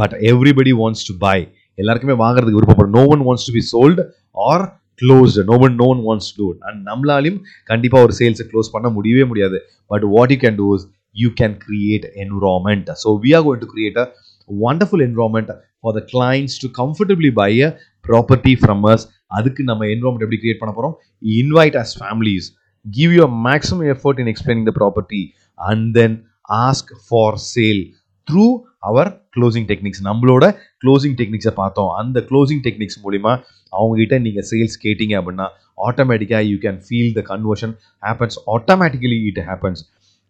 but 0.00 0.14
everybody 0.30 0.72
wants 0.82 1.04
to 1.08 1.14
buy 1.26 1.38
எல்லாருக்குமே 1.78 2.16
வாங்குறதுக்கு 2.24 2.58
விருப்பப்படும். 2.60 2.94
No 2.98 3.02
one 3.14 3.22
wants 3.28 3.46
to 3.48 3.54
be 3.58 3.62
sold 3.72 4.02
or 4.50 4.64
closed 5.02 5.44
no 5.50 5.56
one 5.66 5.76
no 5.82 5.86
one 5.94 6.02
wants 6.08 6.32
to 6.38 6.46
and 6.68 6.80
நம்மளாலையும் 6.90 7.38
கண்டிப்பாக 7.70 8.06
ஒரு 8.06 8.14
சேல்ஸை 8.20 8.46
close 8.52 8.74
பண்ண 8.74 8.88
முடியவே 8.96 9.24
முடியாது. 9.30 9.58
But 9.92 10.04
what 10.16 10.32
you 10.34 10.38
can 10.44 10.58
do 10.62 10.68
is 10.76 10.86
you 11.22 11.30
can 11.40 11.56
create 11.66 12.06
environment 12.24 12.90
so 13.04 13.10
we 13.24 13.32
are 13.38 13.44
going 13.46 13.62
to 13.64 13.70
create 13.74 13.98
a 14.04 14.06
wonderful 14.50 15.04
environment 15.08 15.50
for 15.80 15.96
the 15.98 16.02
clients 16.12 16.58
to 16.64 16.68
comfortably 16.80 17.30
buy 17.42 17.50
a 17.66 17.70
property 18.04 18.54
from 18.62 18.84
us 18.92 19.04
அதுக்கு 19.38 19.62
நம்ம 19.70 19.86
environment 19.94 20.26
எப்படி 20.26 20.40
create 20.44 20.62
பண்ண 20.62 20.72
போகிறோம் 20.76 20.94
invite 21.40 21.76
us 21.82 21.94
families 22.00 22.48
give 22.86 23.12
you 23.16 23.26
maximum 23.48 23.86
effort 23.94 24.20
in 24.24 24.30
explaining 24.32 24.68
the 24.70 24.74
property 24.80 25.22
and 25.58 25.86
then 25.98 26.16
ask 26.64 26.92
for 27.04 27.38
sale 27.52 27.82
through 28.28 28.46
our 28.88 29.10
closing 29.34 29.68
techniques 29.70 30.02
நம்மளோட 30.08 30.44
closing 30.82 31.16
டெக்னிக்ஸை 31.20 31.52
பார்த்தோம். 31.60 31.90
அந்த 32.00 32.18
closing 32.30 32.62
techniques 32.66 32.98
மூலிமா 33.04 33.32
அவங்ககிட்ட 33.72 34.16
நீங்கள் 34.26 34.46
சேல்ஸ் 34.50 34.76
கேட்டீங்க 34.84 35.14
அப்படின்னா 35.20 35.46
ஆட்டோமேட்டிக்காக 35.88 36.42
you 36.50 36.56
can 36.64 36.80
feel 36.86 37.12
the 37.18 37.22
conversion 37.32 37.74
happens 38.08 38.38
automatically 38.56 39.18
it 39.30 39.40
happens 39.50 39.82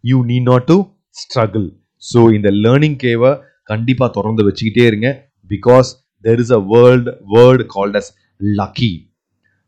you 0.03 0.19
need 0.31 0.47
not 0.51 0.67
to 0.71 0.77
struggle 1.21 1.67
so 2.11 2.21
இந்த 2.37 2.49
லேர்னிங் 2.65 2.99
கேவை 3.05 3.31
கண்டிப்பாக 3.71 4.09
திறந்து 4.17 4.41
வச்சுக்கிட்டே 4.47 4.85
இருங்க. 4.91 5.09
Because 5.49 5.89
there 6.25 6.41
is 6.45 6.55
a 6.59 6.61
world 6.73 7.11
word 7.35 7.65
called 7.75 7.97
as 8.01 8.09
lucky 8.59 8.93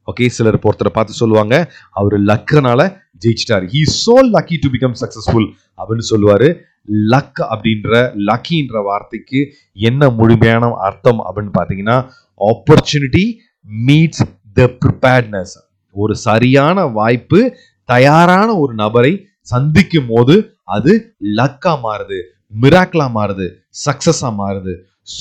okay 0.08 0.26
சிலர் 0.36 0.58
ஒருத்தரை 0.68 0.92
பார்த்து 0.96 1.22
சொல்லுவாங்க 1.22 1.56
அவர் 2.00 2.16
லக்குனால 2.30 2.82
ஜெயிச்சிட்டார். 3.24 3.66
He 3.74 3.82
so 4.04 4.16
lucky 4.36 4.58
to 4.64 4.70
become 4.76 4.96
successful 5.02 5.48
அப்படின்னு 5.80 6.06
சொல்லுவார். 6.12 6.48
லக் 6.88 7.42
அப்படின்ற 7.52 7.92
லக்கின்ற 8.16 8.82
வார்த்தைக்கு 8.84 9.40
என்ன 9.74 10.10
முழுமையான 10.10 10.70
அர்த்தம் 10.76 11.22
அப்படின்னு 11.28 11.54
பார்த்தீங்கன்னா 11.58 11.98
ஆப்பர்ச்சுனிட்டி 12.42 13.26
மீட்ஸ் 13.66 14.24
த 14.56 14.68
ப்ரிப்பேர்ட்னஸ் 14.82 15.56
ஒரு 15.96 16.16
சரியான 16.16 16.88
வாய்ப்பு 16.88 17.40
தயாரான 17.86 18.56
ஒரு 18.56 18.74
நபரை 18.74 19.14
சந்திக்கும் 19.42 20.08
போது 20.08 20.36
அது 20.64 20.94
லக்கா 21.22 21.74
மாறுது 21.84 22.20
மிராக்கலாக 22.54 23.12
மாறுது 23.12 23.48
சக்சஸா 23.86 24.30
மாறுது. 24.40 24.74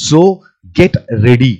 So 0.06 0.20
get 0.76 0.98
ready 1.08 1.52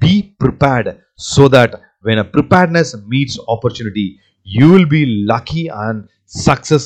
be 0.00 0.14
prepared 0.44 0.92
so 1.34 1.44
that 1.48 1.74
when 2.04 2.18
a 2.18 2.26
preparedness 2.34 2.92
meets 3.08 3.38
opportunity 3.48 4.06
you 4.46 4.66
will 4.72 4.88
be 4.88 5.02
lucky 5.32 5.64
and 5.86 6.02
success 6.32 6.84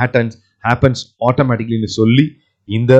happens 0.00 0.34
happens 0.64 1.02
ஆட்டோமேட்டிக்லின்னு 1.28 1.90
சொல்லி 2.00 2.24
இந்த 2.68 2.92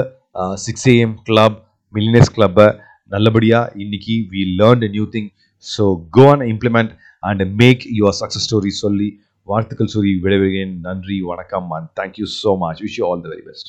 சிக்ஸ் 0.54 0.88
ஏஎம் 0.94 1.14
கிளப் 1.22 1.58
மில்லினஸ் 1.94 2.32
கிளப்பை 2.36 2.66
நல்லபடியாக 3.10 3.72
இன்னைக்கு 3.76 4.14
we 4.32 4.42
learn 4.60 4.84
new 4.96 5.06
thing 5.16 5.28
so 5.64 5.84
go 6.16 6.24
and 6.32 6.46
implement 6.54 6.92
and 7.22 7.44
make 7.62 7.84
your 7.98 8.16
success 8.20 8.46
story 8.48 8.72
சொல்லி 8.84 9.08
வாழ்த்துக்கள் 9.46 9.94
சொல்லி 9.94 10.12
விடைபெறுகிறேன். 10.24 10.74
நன்றி 10.88 11.16
வணக்கம் 11.30 11.68
and 11.76 11.88
thank you 12.00 12.26
so 12.42 12.52
much 12.64 12.80
wish 12.84 12.98
you 13.00 13.04
all 13.10 13.22
the 13.26 13.28
very 13.34 13.44
best 13.48 13.68